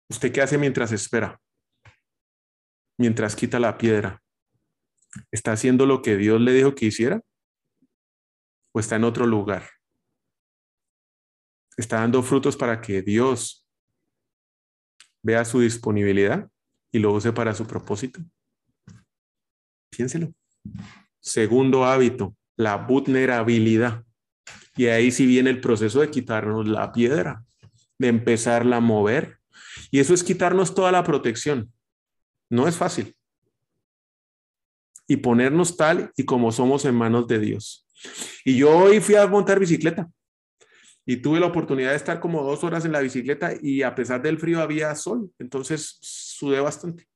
¿Usted 0.09 0.31
qué 0.31 0.41
hace 0.41 0.57
mientras 0.57 0.91
espera? 0.91 1.39
Mientras 2.97 3.35
quita 3.35 3.59
la 3.59 3.77
piedra. 3.77 4.21
¿Está 5.31 5.53
haciendo 5.53 5.85
lo 5.85 6.01
que 6.01 6.17
Dios 6.17 6.39
le 6.41 6.53
dijo 6.53 6.75
que 6.75 6.85
hiciera? 6.85 7.21
¿O 8.71 8.79
está 8.79 8.97
en 8.97 9.05
otro 9.05 9.25
lugar? 9.25 9.69
¿Está 11.77 11.99
dando 11.99 12.21
frutos 12.21 12.55
para 12.55 12.81
que 12.81 13.01
Dios 13.01 13.64
vea 15.25 15.43
su 15.43 15.59
disponibilidad 15.59 16.47
y 16.91 16.99
lo 16.99 17.11
use 17.11 17.33
para 17.33 17.55
su 17.55 17.65
propósito? 17.65 18.19
Piénselo. 19.89 20.31
Segundo 21.19 21.83
hábito, 21.83 22.35
la 22.55 22.75
vulnerabilidad. 22.75 24.03
Y 24.77 24.85
ahí 24.85 25.11
sí 25.11 25.25
viene 25.25 25.49
el 25.49 25.61
proceso 25.61 26.01
de 26.01 26.11
quitarnos 26.11 26.67
la 26.67 26.91
piedra, 26.91 27.43
de 27.97 28.07
empezarla 28.07 28.77
a 28.77 28.81
mover. 28.81 29.39
Y 29.89 29.99
eso 29.99 30.13
es 30.13 30.23
quitarnos 30.23 30.75
toda 30.75 30.91
la 30.91 31.03
protección. 31.03 31.73
No 32.47 32.67
es 32.67 32.75
fácil. 32.75 33.15
Y 35.07 35.17
ponernos 35.17 35.75
tal 35.75 36.11
y 36.15 36.25
como 36.25 36.51
somos 36.51 36.85
en 36.85 36.93
manos 36.93 37.27
de 37.27 37.39
Dios. 37.39 37.87
Y 38.43 38.57
yo 38.57 38.77
hoy 38.77 38.99
fui 38.99 39.15
a 39.15 39.25
montar 39.25 39.59
bicicleta 39.59 40.07
y 41.05 41.17
tuve 41.17 41.39
la 41.39 41.45
oportunidad 41.47 41.91
de 41.91 41.97
estar 41.97 42.19
como 42.19 42.43
dos 42.43 42.63
horas 42.63 42.83
en 42.83 42.91
la 42.91 42.99
bicicleta 42.99 43.53
y 43.61 43.83
a 43.83 43.93
pesar 43.93 44.21
del 44.21 44.39
frío 44.39 44.61
había 44.61 44.93
sol, 44.95 45.31
entonces 45.37 45.97
sudé 46.01 46.59
bastante. 46.59 47.07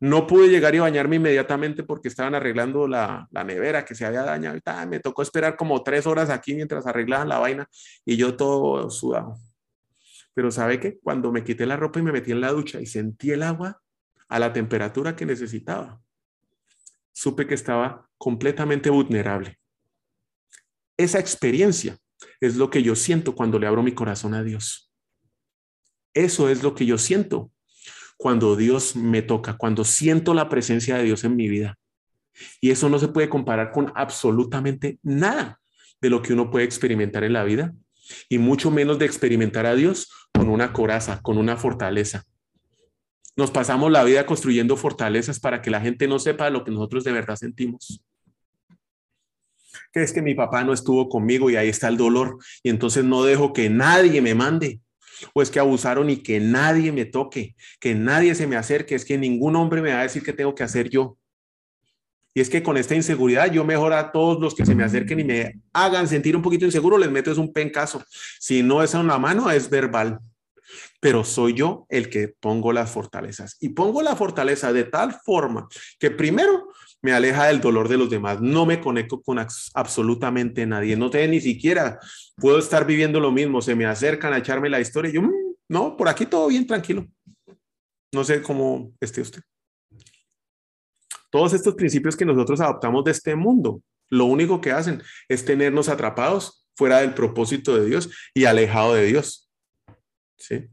No 0.00 0.26
pude 0.26 0.48
llegar 0.48 0.74
y 0.74 0.80
bañarme 0.80 1.16
inmediatamente 1.16 1.84
porque 1.84 2.08
estaban 2.08 2.34
arreglando 2.34 2.88
la, 2.88 3.28
nevera 3.32 3.84
que 3.84 3.94
se 3.94 4.04
había 4.04 4.22
dañado. 4.22 4.56
Y 4.56 4.86
me 4.88 4.98
tocó 4.98 5.22
esperar 5.22 5.56
como 5.56 5.82
tres 5.82 6.06
horas 6.06 6.28
aquí 6.28 6.54
mientras 6.54 6.86
arreglaban 6.86 7.28
la 7.28 7.38
vaina 7.38 7.68
y 8.04 8.16
yo 8.16 8.36
todo 8.36 8.90
sudado. 8.90 9.36
Pero 10.34 10.50
¿sabe 10.50 10.80
qué? 10.80 10.98
Cuando 11.02 11.30
me 11.30 11.44
quité 11.44 11.66
la 11.66 11.76
ropa 11.76 12.00
y 12.00 12.02
me 12.02 12.12
metí 12.12 12.32
en 12.32 12.40
la 12.40 12.50
ducha 12.50 12.80
y 12.80 12.86
sentí 12.86 13.30
el 13.30 13.42
agua 13.44 13.80
a 14.28 14.38
la 14.38 14.52
temperatura 14.52 15.14
que 15.14 15.24
necesitaba, 15.24 16.00
supe 17.12 17.46
que 17.46 17.54
estaba 17.54 18.08
completamente 18.18 18.90
vulnerable. 18.90 19.58
Esa 20.96 21.20
experiencia 21.20 21.96
es 22.40 22.56
lo 22.56 22.70
que 22.70 22.82
yo 22.82 22.94
siento 22.94 23.34
cuando 23.34 23.58
le 23.58 23.66
abro 23.66 23.82
mi 23.82 23.92
corazón 23.92 24.34
a 24.34 24.42
Dios. 24.42 24.92
Eso 26.14 26.48
es 26.48 26.62
lo 26.62 26.74
que 26.74 26.86
yo 26.86 26.98
siento 26.98 27.50
cuando 28.16 28.54
Dios 28.56 28.94
me 28.94 29.22
toca, 29.22 29.56
cuando 29.56 29.84
siento 29.84 30.34
la 30.34 30.48
presencia 30.48 30.96
de 30.96 31.04
Dios 31.04 31.24
en 31.24 31.36
mi 31.36 31.48
vida. 31.48 31.78
Y 32.60 32.70
eso 32.70 32.88
no 32.88 32.98
se 32.98 33.08
puede 33.08 33.28
comparar 33.28 33.72
con 33.72 33.92
absolutamente 33.94 34.98
nada 35.02 35.60
de 36.00 36.10
lo 36.10 36.22
que 36.22 36.32
uno 36.32 36.50
puede 36.50 36.64
experimentar 36.64 37.24
en 37.24 37.32
la 37.32 37.44
vida, 37.44 37.74
y 38.28 38.38
mucho 38.38 38.70
menos 38.70 38.98
de 38.98 39.06
experimentar 39.06 39.66
a 39.66 39.74
Dios 39.74 40.10
con 40.32 40.48
una 40.48 40.72
coraza, 40.72 41.20
con 41.22 41.38
una 41.38 41.56
fortaleza. 41.56 42.24
Nos 43.36 43.50
pasamos 43.50 43.90
la 43.90 44.04
vida 44.04 44.26
construyendo 44.26 44.76
fortalezas 44.76 45.40
para 45.40 45.62
que 45.62 45.70
la 45.70 45.80
gente 45.80 46.06
no 46.06 46.18
sepa 46.18 46.50
lo 46.50 46.64
que 46.64 46.70
nosotros 46.70 47.04
de 47.04 47.12
verdad 47.12 47.36
sentimos. 47.36 48.04
Que 49.92 50.02
es 50.02 50.12
que 50.12 50.22
mi 50.22 50.34
papá 50.34 50.64
no 50.64 50.72
estuvo 50.72 51.08
conmigo 51.08 51.50
y 51.50 51.56
ahí 51.56 51.68
está 51.68 51.88
el 51.88 51.96
dolor, 51.96 52.38
y 52.62 52.70
entonces 52.70 53.04
no 53.04 53.24
dejo 53.24 53.52
que 53.52 53.70
nadie 53.70 54.20
me 54.20 54.34
mande. 54.34 54.80
o 55.34 55.42
es 55.42 55.50
que 55.50 55.60
abusaron 55.60 56.10
y 56.10 56.16
que 56.16 56.40
nadie 56.40 56.90
me 56.90 57.04
toque, 57.04 57.54
que 57.78 57.94
nadie 57.94 58.34
se 58.34 58.46
me 58.46 58.56
acerque, 58.56 58.94
es 58.96 59.04
que 59.04 59.18
ningún 59.18 59.54
hombre 59.56 59.80
me 59.80 59.92
va 59.92 60.00
a 60.00 60.02
decir 60.02 60.22
que 60.22 60.32
tengo 60.32 60.54
que 60.54 60.64
hacer 60.64 60.90
yo. 60.90 61.16
Y 62.34 62.40
es 62.40 62.48
que 62.48 62.62
con 62.62 62.76
esta 62.76 62.94
inseguridad 62.94 63.52
yo 63.52 63.64
mejor 63.64 63.92
a 63.92 64.10
todos 64.10 64.40
los 64.40 64.54
que 64.54 64.64
se 64.64 64.74
me 64.74 64.84
acerquen 64.84 65.20
y 65.20 65.24
me 65.24 65.60
hagan 65.72 66.08
sentir 66.08 66.34
un 66.34 66.42
poquito 66.42 66.64
inseguro, 66.64 66.96
les 66.96 67.10
meto 67.10 67.30
es 67.30 67.38
un 67.38 67.52
pencazo. 67.52 68.02
Si 68.40 68.62
no 68.62 68.82
es 68.82 68.94
a 68.94 69.00
una 69.00 69.18
mano, 69.18 69.50
es 69.50 69.68
verbal. 69.68 70.18
Pero 70.98 71.24
soy 71.24 71.52
yo 71.52 71.86
el 71.90 72.08
que 72.08 72.28
pongo 72.28 72.72
las 72.72 72.90
fortalezas. 72.90 73.58
Y 73.60 73.70
pongo 73.70 74.00
la 74.00 74.16
fortaleza 74.16 74.72
de 74.72 74.84
tal 74.84 75.12
forma 75.12 75.68
que 75.98 76.10
primero 76.10 76.71
me 77.02 77.12
aleja 77.12 77.46
del 77.46 77.60
dolor 77.60 77.88
de 77.88 77.98
los 77.98 78.08
demás. 78.08 78.40
No 78.40 78.64
me 78.64 78.80
conecto 78.80 79.20
con 79.20 79.38
absolutamente 79.74 80.64
nadie. 80.66 80.96
No 80.96 81.10
te 81.10 81.26
ni 81.26 81.40
siquiera 81.40 81.98
puedo 82.36 82.58
estar 82.58 82.86
viviendo 82.86 83.18
lo 83.18 83.32
mismo. 83.32 83.60
Se 83.60 83.74
me 83.74 83.86
acercan 83.86 84.32
a 84.32 84.38
echarme 84.38 84.70
la 84.70 84.80
historia. 84.80 85.10
Yo, 85.10 85.22
mm, 85.22 85.32
no, 85.68 85.96
por 85.96 86.08
aquí 86.08 86.26
todo 86.26 86.46
bien, 86.46 86.66
tranquilo. 86.66 87.06
No 88.12 88.22
sé 88.22 88.40
cómo 88.40 88.92
esté 89.00 89.20
usted. 89.20 89.42
Todos 91.30 91.54
estos 91.54 91.74
principios 91.74 92.16
que 92.16 92.24
nosotros 92.24 92.60
adoptamos 92.60 93.04
de 93.04 93.10
este 93.10 93.34
mundo, 93.34 93.82
lo 94.08 94.26
único 94.26 94.60
que 94.60 94.70
hacen 94.70 95.02
es 95.28 95.44
tenernos 95.44 95.88
atrapados 95.88 96.68
fuera 96.76 97.00
del 97.00 97.14
propósito 97.14 97.74
de 97.74 97.86
Dios 97.86 98.10
y 98.34 98.44
alejado 98.44 98.94
de 98.94 99.06
Dios. 99.06 99.50
¿Sí? 100.36 100.68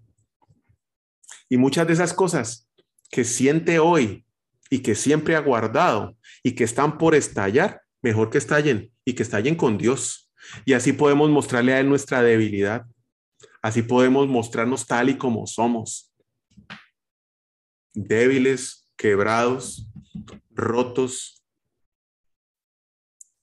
Y 1.47 1.57
muchas 1.57 1.87
de 1.87 1.93
esas 1.93 2.13
cosas 2.13 2.69
que 3.09 3.23
siente 3.23 3.79
hoy 3.79 4.25
y 4.69 4.79
que 4.79 4.95
siempre 4.95 5.35
ha 5.35 5.39
guardado 5.39 6.15
y 6.43 6.53
que 6.53 6.63
están 6.63 6.97
por 6.97 7.15
estallar, 7.15 7.81
mejor 8.01 8.29
que 8.29 8.37
estallen 8.37 8.91
y 9.05 9.13
que 9.13 9.23
estallen 9.23 9.55
con 9.55 9.77
Dios. 9.77 10.31
Y 10.65 10.73
así 10.73 10.93
podemos 10.93 11.29
mostrarle 11.29 11.73
a 11.73 11.79
Él 11.79 11.89
nuestra 11.89 12.21
debilidad. 12.21 12.85
Así 13.61 13.81
podemos 13.81 14.27
mostrarnos 14.27 14.85
tal 14.85 15.09
y 15.09 15.17
como 15.17 15.45
somos. 15.47 16.13
Débiles, 17.93 18.89
quebrados, 18.95 19.87
rotos, 20.51 21.43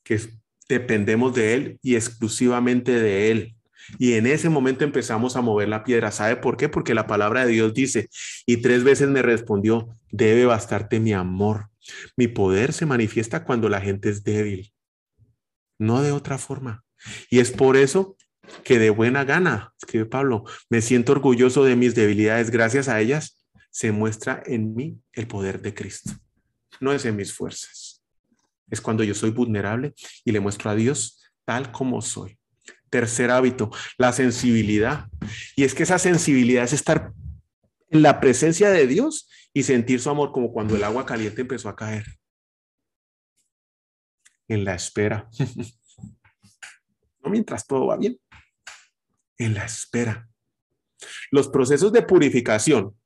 que 0.02 0.20
dependemos 0.68 1.34
de 1.34 1.54
Él 1.54 1.78
y 1.82 1.96
exclusivamente 1.96 2.92
de 2.92 3.30
Él. 3.30 3.56
Y 3.98 4.14
en 4.14 4.26
ese 4.26 4.48
momento 4.48 4.84
empezamos 4.84 5.36
a 5.36 5.42
mover 5.42 5.68
la 5.68 5.84
piedra. 5.84 6.10
¿Sabe 6.10 6.36
por 6.36 6.56
qué? 6.56 6.68
Porque 6.68 6.94
la 6.94 7.06
palabra 7.06 7.44
de 7.44 7.52
Dios 7.52 7.74
dice, 7.74 8.08
y 8.46 8.58
tres 8.58 8.84
veces 8.84 9.08
me 9.08 9.22
respondió, 9.22 9.88
debe 10.10 10.44
bastarte 10.44 10.98
mi 10.98 11.12
amor. 11.12 11.68
Mi 12.16 12.28
poder 12.28 12.72
se 12.72 12.86
manifiesta 12.86 13.44
cuando 13.44 13.68
la 13.68 13.80
gente 13.80 14.08
es 14.08 14.24
débil, 14.24 14.72
no 15.78 16.02
de 16.02 16.12
otra 16.12 16.38
forma. 16.38 16.84
Y 17.30 17.40
es 17.40 17.50
por 17.50 17.76
eso 17.76 18.16
que 18.64 18.78
de 18.78 18.90
buena 18.90 19.24
gana, 19.24 19.74
escribe 19.80 20.06
Pablo, 20.06 20.44
me 20.70 20.80
siento 20.80 21.12
orgulloso 21.12 21.64
de 21.64 21.76
mis 21.76 21.94
debilidades. 21.94 22.50
Gracias 22.50 22.88
a 22.88 23.00
ellas 23.00 23.44
se 23.70 23.92
muestra 23.92 24.42
en 24.46 24.74
mí 24.74 24.98
el 25.12 25.26
poder 25.26 25.60
de 25.60 25.74
Cristo 25.74 26.12
no 26.80 26.92
es 26.92 27.04
en 27.04 27.16
mis 27.16 27.32
fuerzas. 27.32 28.02
Es 28.70 28.80
cuando 28.80 29.04
yo 29.04 29.14
soy 29.14 29.30
vulnerable 29.30 29.94
y 30.24 30.32
le 30.32 30.40
muestro 30.40 30.70
a 30.70 30.74
Dios 30.74 31.20
tal 31.44 31.70
como 31.70 32.02
soy. 32.02 32.38
Tercer 32.90 33.30
hábito, 33.30 33.70
la 33.98 34.12
sensibilidad. 34.12 35.06
Y 35.54 35.64
es 35.64 35.74
que 35.74 35.84
esa 35.84 35.98
sensibilidad 35.98 36.64
es 36.64 36.72
estar 36.72 37.12
la 38.02 38.20
presencia 38.20 38.70
de 38.70 38.86
Dios 38.86 39.28
y 39.52 39.62
sentir 39.62 40.00
su 40.00 40.10
amor 40.10 40.32
como 40.32 40.52
cuando 40.52 40.76
el 40.76 40.84
agua 40.84 41.06
caliente 41.06 41.42
empezó 41.42 41.68
a 41.68 41.76
caer. 41.76 42.04
En 44.48 44.64
la 44.64 44.74
espera. 44.74 45.28
no 47.22 47.30
mientras 47.30 47.66
todo 47.66 47.86
va 47.86 47.96
bien. 47.96 48.18
En 49.38 49.54
la 49.54 49.64
espera. 49.64 50.28
Los 51.30 51.48
procesos 51.48 51.92
de 51.92 52.02
purificación 52.02 52.96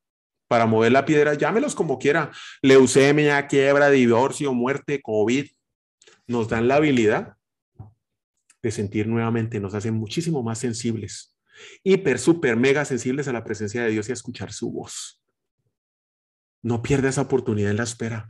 para 0.48 0.66
mover 0.66 0.90
la 0.90 1.04
piedra, 1.04 1.34
llámelos 1.34 1.76
como 1.76 1.98
quiera, 1.98 2.32
leucemia, 2.60 3.46
quiebra, 3.46 3.88
divorcio, 3.88 4.52
muerte, 4.52 5.00
COVID, 5.00 5.46
nos 6.26 6.48
dan 6.48 6.66
la 6.66 6.76
habilidad 6.76 7.36
de 8.60 8.70
sentir 8.70 9.06
nuevamente, 9.06 9.60
nos 9.60 9.74
hacen 9.74 9.94
muchísimo 9.94 10.42
más 10.42 10.58
sensibles, 10.58 11.36
hiper, 11.82 12.18
super, 12.18 12.56
mega 12.56 12.84
sensibles 12.84 13.28
a 13.28 13.32
la 13.32 13.44
presencia 13.44 13.82
de 13.82 13.90
Dios 13.90 14.08
y 14.08 14.12
a 14.12 14.14
escuchar 14.14 14.52
su 14.52 14.70
voz. 14.72 15.22
No 16.62 16.82
pierda 16.82 17.08
esa 17.08 17.22
oportunidad 17.22 17.70
en 17.70 17.78
la 17.78 17.84
espera. 17.84 18.28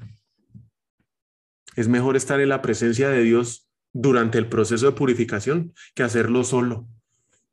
Es 1.76 1.88
mejor 1.88 2.16
estar 2.16 2.40
en 2.40 2.48
la 2.48 2.62
presencia 2.62 3.08
de 3.08 3.22
Dios 3.22 3.70
durante 3.92 4.38
el 4.38 4.48
proceso 4.48 4.86
de 4.86 4.92
purificación 4.92 5.74
que 5.94 6.02
hacerlo 6.02 6.44
solo, 6.44 6.86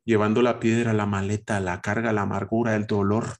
llevando 0.04 0.42
la 0.42 0.60
piedra, 0.60 0.92
la 0.92 1.06
maleta, 1.06 1.60
la 1.60 1.80
carga, 1.80 2.12
la 2.12 2.22
amargura, 2.22 2.76
el 2.76 2.86
dolor. 2.86 3.36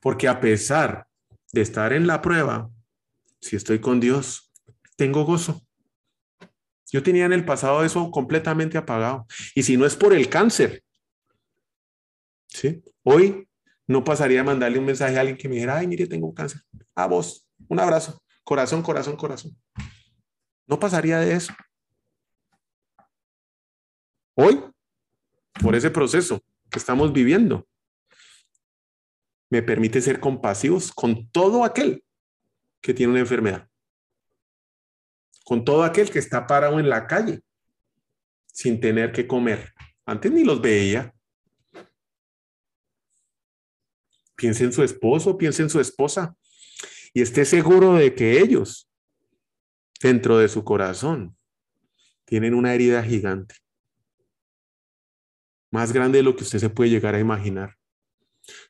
Porque 0.00 0.28
a 0.28 0.40
pesar 0.40 1.08
de 1.52 1.62
estar 1.62 1.92
en 1.92 2.06
la 2.06 2.22
prueba, 2.22 2.70
si 3.40 3.56
estoy 3.56 3.80
con 3.80 4.00
Dios, 4.00 4.52
tengo 4.96 5.24
gozo. 5.24 5.62
Yo 6.92 7.02
tenía 7.02 7.26
en 7.26 7.32
el 7.32 7.44
pasado 7.44 7.84
eso 7.84 8.10
completamente 8.10 8.78
apagado. 8.78 9.26
Y 9.54 9.62
si 9.64 9.76
no 9.76 9.86
es 9.86 9.96
por 9.96 10.12
el 10.12 10.28
cáncer, 10.28 10.82
Hoy 13.02 13.48
no 13.86 14.04
pasaría 14.04 14.40
a 14.40 14.44
mandarle 14.44 14.78
un 14.78 14.84
mensaje 14.84 15.16
a 15.16 15.20
alguien 15.20 15.36
que 15.36 15.48
me 15.48 15.54
dijera, 15.54 15.76
ay, 15.76 15.86
mire, 15.86 16.06
tengo 16.06 16.32
cáncer. 16.34 16.60
A 16.94 17.06
vos, 17.06 17.48
un 17.68 17.80
abrazo, 17.80 18.22
corazón, 18.44 18.82
corazón, 18.82 19.16
corazón. 19.16 19.56
No 20.66 20.78
pasaría 20.78 21.18
de 21.18 21.34
eso. 21.34 21.52
Hoy, 24.34 24.62
por 25.62 25.74
ese 25.74 25.90
proceso 25.90 26.42
que 26.70 26.78
estamos 26.78 27.12
viviendo, 27.12 27.66
me 29.48 29.62
permite 29.62 30.00
ser 30.00 30.20
compasivos 30.20 30.92
con 30.92 31.30
todo 31.30 31.64
aquel 31.64 32.04
que 32.80 32.92
tiene 32.92 33.12
una 33.12 33.20
enfermedad, 33.20 33.68
con 35.44 35.64
todo 35.64 35.84
aquel 35.84 36.10
que 36.10 36.18
está 36.18 36.46
parado 36.46 36.80
en 36.80 36.88
la 36.88 37.06
calle 37.06 37.40
sin 38.56 38.80
tener 38.80 39.12
que 39.12 39.26
comer. 39.26 39.72
Antes 40.04 40.32
ni 40.32 40.42
los 40.42 40.60
veía. 40.60 41.15
Piense 44.36 44.64
en 44.64 44.72
su 44.72 44.82
esposo, 44.82 45.36
piense 45.38 45.62
en 45.62 45.70
su 45.70 45.80
esposa 45.80 46.36
y 47.14 47.22
esté 47.22 47.44
seguro 47.44 47.94
de 47.94 48.14
que 48.14 48.40
ellos, 48.40 48.88
dentro 50.02 50.38
de 50.38 50.48
su 50.48 50.64
corazón, 50.64 51.36
tienen 52.26 52.54
una 52.54 52.74
herida 52.74 53.02
gigante, 53.02 53.54
más 55.70 55.92
grande 55.92 56.18
de 56.18 56.24
lo 56.24 56.36
que 56.36 56.44
usted 56.44 56.58
se 56.58 56.70
puede 56.70 56.90
llegar 56.90 57.14
a 57.14 57.20
imaginar. 57.20 57.76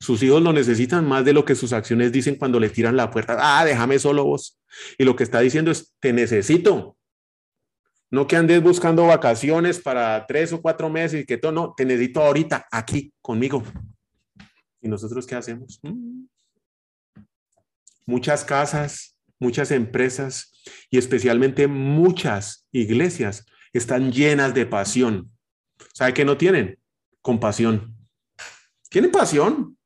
Sus 0.00 0.22
hijos 0.22 0.42
lo 0.42 0.52
necesitan 0.52 1.06
más 1.06 1.24
de 1.24 1.32
lo 1.32 1.44
que 1.44 1.54
sus 1.54 1.72
acciones 1.72 2.12
dicen 2.12 2.36
cuando 2.36 2.60
le 2.60 2.70
tiran 2.70 2.96
la 2.96 3.10
puerta. 3.10 3.36
Ah, 3.38 3.64
déjame 3.64 3.98
solo 3.98 4.24
vos. 4.24 4.58
Y 4.96 5.04
lo 5.04 5.16
que 5.16 5.24
está 5.24 5.40
diciendo 5.40 5.70
es, 5.70 5.94
te 6.00 6.12
necesito. 6.12 6.96
No 8.10 8.26
que 8.26 8.36
andes 8.36 8.62
buscando 8.62 9.06
vacaciones 9.06 9.80
para 9.80 10.24
tres 10.26 10.52
o 10.52 10.62
cuatro 10.62 10.88
meses 10.88 11.22
y 11.22 11.26
que 11.26 11.36
todo, 11.36 11.52
no, 11.52 11.74
te 11.76 11.84
necesito 11.84 12.22
ahorita, 12.22 12.66
aquí, 12.70 13.12
conmigo. 13.20 13.62
¿Y 14.80 14.88
nosotros 14.88 15.26
qué 15.26 15.34
hacemos? 15.34 15.80
Mm. 15.82 16.26
Muchas 18.04 18.44
casas, 18.44 19.16
muchas 19.38 19.70
empresas 19.70 20.52
y 20.90 20.98
especialmente 20.98 21.66
muchas 21.66 22.66
iglesias 22.72 23.46
están 23.72 24.12
llenas 24.12 24.54
de 24.54 24.66
pasión. 24.66 25.30
¿Sabe 25.92 26.14
qué 26.14 26.24
no 26.24 26.36
tienen? 26.36 26.78
Compasión. 27.20 27.94
Tienen 28.88 29.10
pasión. 29.10 29.76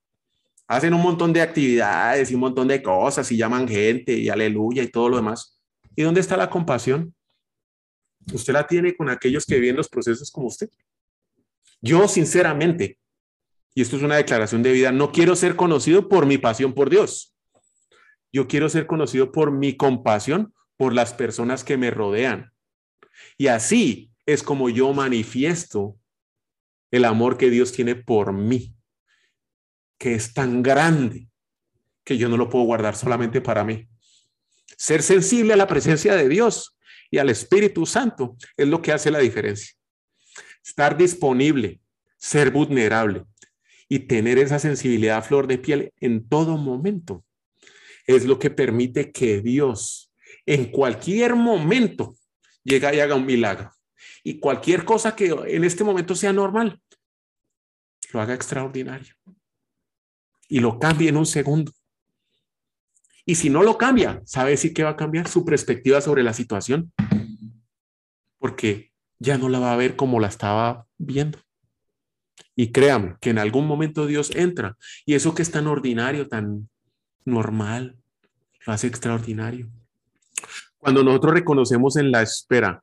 Hacen 0.69 0.95
un 0.95 1.03
montón 1.03 1.33
de 1.33 1.41
actividades 1.41 2.31
y 2.31 2.35
un 2.35 2.41
montón 2.41 2.69
de 2.69 2.81
cosas 2.81 3.31
y 3.33 3.37
llaman 3.37 3.67
gente 3.67 4.13
y 4.13 4.29
aleluya 4.29 4.83
y 4.83 4.89
todo 4.89 5.09
lo 5.09 5.17
demás. 5.17 5.61
¿Y 5.97 6.03
dónde 6.03 6.21
está 6.21 6.37
la 6.37 6.49
compasión? 6.49 7.13
Usted 8.33 8.53
la 8.53 8.67
tiene 8.67 8.95
con 8.95 9.09
aquellos 9.09 9.45
que 9.45 9.59
viven 9.59 9.77
los 9.77 9.89
procesos 9.89 10.31
como 10.31 10.47
usted. 10.47 10.69
Yo, 11.81 12.07
sinceramente, 12.07 13.00
y 13.75 13.83
esto 13.83 13.97
es 13.97 14.03
una 14.03 14.17
declaración 14.17 14.63
de 14.63 14.73
vida, 14.73 14.93
no 14.93 15.13
quiero 15.13 15.37
ser 15.37 15.57
conocido 15.57 16.09
por 16.09 16.27
mi 16.27 16.39
pasión 16.39 16.75
por 16.75 16.91
Dios. 16.91 17.35
Yo 18.33 18.49
quiero 18.49 18.69
ser 18.69 18.87
conocido 18.87 19.33
por 19.33 19.51
mi 19.51 19.77
compasión 19.77 20.55
por 20.77 20.95
las 20.95 21.13
personas 21.13 21.65
que 21.65 21.77
me 21.77 21.91
rodean. 21.91 22.53
Y 23.37 23.49
así 23.49 24.11
es 24.27 24.43
como 24.43 24.69
yo 24.69 24.93
manifiesto 24.93 25.97
el 26.91 27.05
amor 27.05 27.37
que 27.37 27.51
Dios 27.51 27.73
tiene 27.73 27.95
por 27.95 28.33
mí 28.33 28.75
que 30.01 30.15
es 30.15 30.33
tan 30.33 30.63
grande 30.63 31.29
que 32.03 32.17
yo 32.17 32.31
no 32.31 32.39
lo 32.39 32.49
puedo 32.49 32.65
guardar 32.65 32.97
solamente 32.97 33.43
para 33.43 33.65
mí. 33.65 33.87
Ser 34.79 35.03
sensible 35.03 35.53
a 35.53 35.57
la 35.57 35.67
presencia 35.67 36.17
de 36.17 36.27
Dios 36.27 36.79
y 37.11 37.19
al 37.19 37.29
Espíritu 37.29 37.85
Santo 37.85 38.35
es 38.57 38.67
lo 38.67 38.81
que 38.81 38.93
hace 38.93 39.11
la 39.11 39.19
diferencia. 39.19 39.77
Estar 40.65 40.97
disponible, 40.97 41.83
ser 42.17 42.51
vulnerable 42.51 43.27
y 43.91 43.99
tener 43.99 44.39
esa 44.39 44.61
sensibilidad 44.61 45.19
a 45.19 45.23
flor 45.23 45.49
de 45.49 45.59
piel 45.59 45.93
en 45.97 46.27
todo 46.29 46.57
momento 46.57 47.25
es 48.07 48.25
lo 48.25 48.39
que 48.39 48.49
permite 48.49 49.11
que 49.11 49.41
Dios 49.41 50.13
en 50.47 50.71
cualquier 50.71 51.35
momento 51.35 52.15
llegue 52.63 52.97
y 52.97 53.01
haga 53.01 53.17
un 53.17 53.27
milagro. 53.27 53.73
Y 54.23 54.39
cualquier 54.39 54.85
cosa 54.85 55.17
que 55.17 55.35
en 55.49 55.65
este 55.65 55.83
momento 55.83 56.15
sea 56.15 56.33
normal, 56.33 56.81
lo 58.13 58.21
haga 58.21 58.33
extraordinario 58.33 59.15
y 60.49 60.61
lo 60.61 60.79
cambie 60.79 61.09
en 61.09 61.17
un 61.17 61.27
segundo. 61.27 61.73
Y 63.27 63.35
si 63.35 63.51
no 63.51 63.65
lo 63.65 63.77
cambia, 63.77 64.23
¿sabe 64.25 64.57
si 64.57 64.73
qué 64.73 64.85
va 64.85 64.91
a 64.91 64.97
cambiar? 64.97 65.27
Su 65.27 65.45
perspectiva 65.45 66.01
sobre 66.01 66.23
la 66.23 66.33
situación. 66.33 66.93
Porque 68.39 68.93
ya 69.19 69.37
no 69.37 69.49
la 69.49 69.59
va 69.59 69.73
a 69.73 69.77
ver 69.77 69.97
como 69.97 70.21
la 70.21 70.29
estaba 70.29 70.87
viendo. 70.97 71.41
Y 72.61 72.73
créame 72.73 73.17
que 73.23 73.31
en 73.31 73.39
algún 73.39 73.67
momento 73.67 74.05
Dios 74.05 74.31
entra 74.37 74.77
y 75.07 75.15
eso 75.15 75.35
que 75.35 75.41
es 75.41 75.51
tan 75.51 75.67
ordinario, 75.67 76.29
tan 76.29 76.69
normal, 77.25 77.97
lo 78.67 78.73
hace 78.75 78.87
extraordinario. 78.87 79.71
Cuando 80.77 81.03
nosotros 81.03 81.33
reconocemos 81.33 81.97
en 81.97 82.13
la 82.13 82.21
espera 82.21 82.83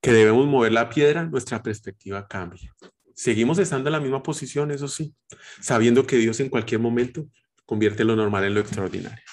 que 0.00 0.12
debemos 0.12 0.46
mover 0.46 0.72
la 0.72 0.88
piedra, 0.88 1.26
nuestra 1.26 1.62
perspectiva 1.62 2.26
cambia. 2.26 2.74
Seguimos 3.12 3.58
estando 3.58 3.90
en 3.90 3.92
la 3.92 4.00
misma 4.00 4.22
posición, 4.22 4.70
eso 4.70 4.88
sí, 4.88 5.14
sabiendo 5.60 6.06
que 6.06 6.16
Dios 6.16 6.40
en 6.40 6.48
cualquier 6.48 6.80
momento 6.80 7.28
convierte 7.66 8.04
lo 8.04 8.16
normal 8.16 8.44
en 8.44 8.54
lo 8.54 8.60
extraordinario. 8.60 9.24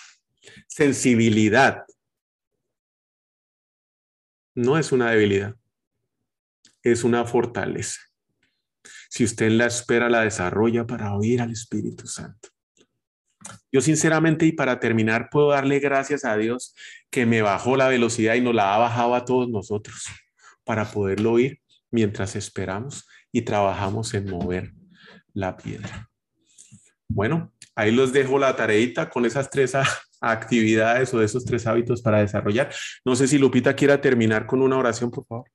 Sensibilidad 0.68 1.86
no 4.56 4.78
es 4.78 4.92
una 4.92 5.12
debilidad, 5.12 5.56
es 6.84 7.06
una 7.06 7.24
fortaleza. 7.24 8.02
Si 9.10 9.24
usted 9.24 9.52
la 9.52 9.66
espera 9.68 10.10
la 10.10 10.22
desarrolla 10.22 10.86
para 10.86 11.16
oír 11.16 11.42
al 11.42 11.52
Espíritu 11.52 12.08
Santo. 12.08 12.50
Yo 13.72 13.82
sinceramente 13.82 14.46
y 14.46 14.52
para 14.52 14.80
terminar 14.80 15.30
puedo 15.30 15.50
darle 15.50 15.80
gracias 15.80 16.26
a 16.26 16.36
Dios 16.38 16.74
que 17.10 17.26
me 17.26 17.42
bajó 17.42 17.78
la 17.78 17.88
velocidad 17.88 18.36
y 18.36 18.42
nos 18.42 18.56
la 18.56 18.74
ha 18.74 18.78
bajado 18.78 19.16
a 19.16 19.26
todos 19.26 19.50
nosotros 19.50 20.06
para 20.64 20.86
poderlo 20.86 21.34
oír 21.34 21.62
mientras 21.92 22.36
esperamos 22.36 23.08
y 23.32 23.44
trabajamos 23.44 24.14
en 24.14 24.30
mover 24.30 24.74
la 25.34 25.58
piedra. 25.58 26.10
Bueno, 27.08 27.54
ahí 27.76 27.92
los 27.92 28.14
dejo 28.14 28.40
la 28.40 28.56
tareita 28.56 29.10
con 29.10 29.26
esas 29.26 29.50
tres 29.50 29.74
actividades 30.22 31.14
o 31.14 31.22
esos 31.22 31.46
tres 31.46 31.68
hábitos 31.68 32.02
para 32.02 32.20
desarrollar. 32.20 32.74
No 33.04 33.16
sé 33.16 33.28
si 33.28 33.38
Lupita 33.38 33.76
quiera 33.76 34.02
terminar 34.02 34.46
con 34.46 34.62
una 34.62 34.78
oración, 34.78 35.12
por 35.12 35.26
favor. 35.26 35.50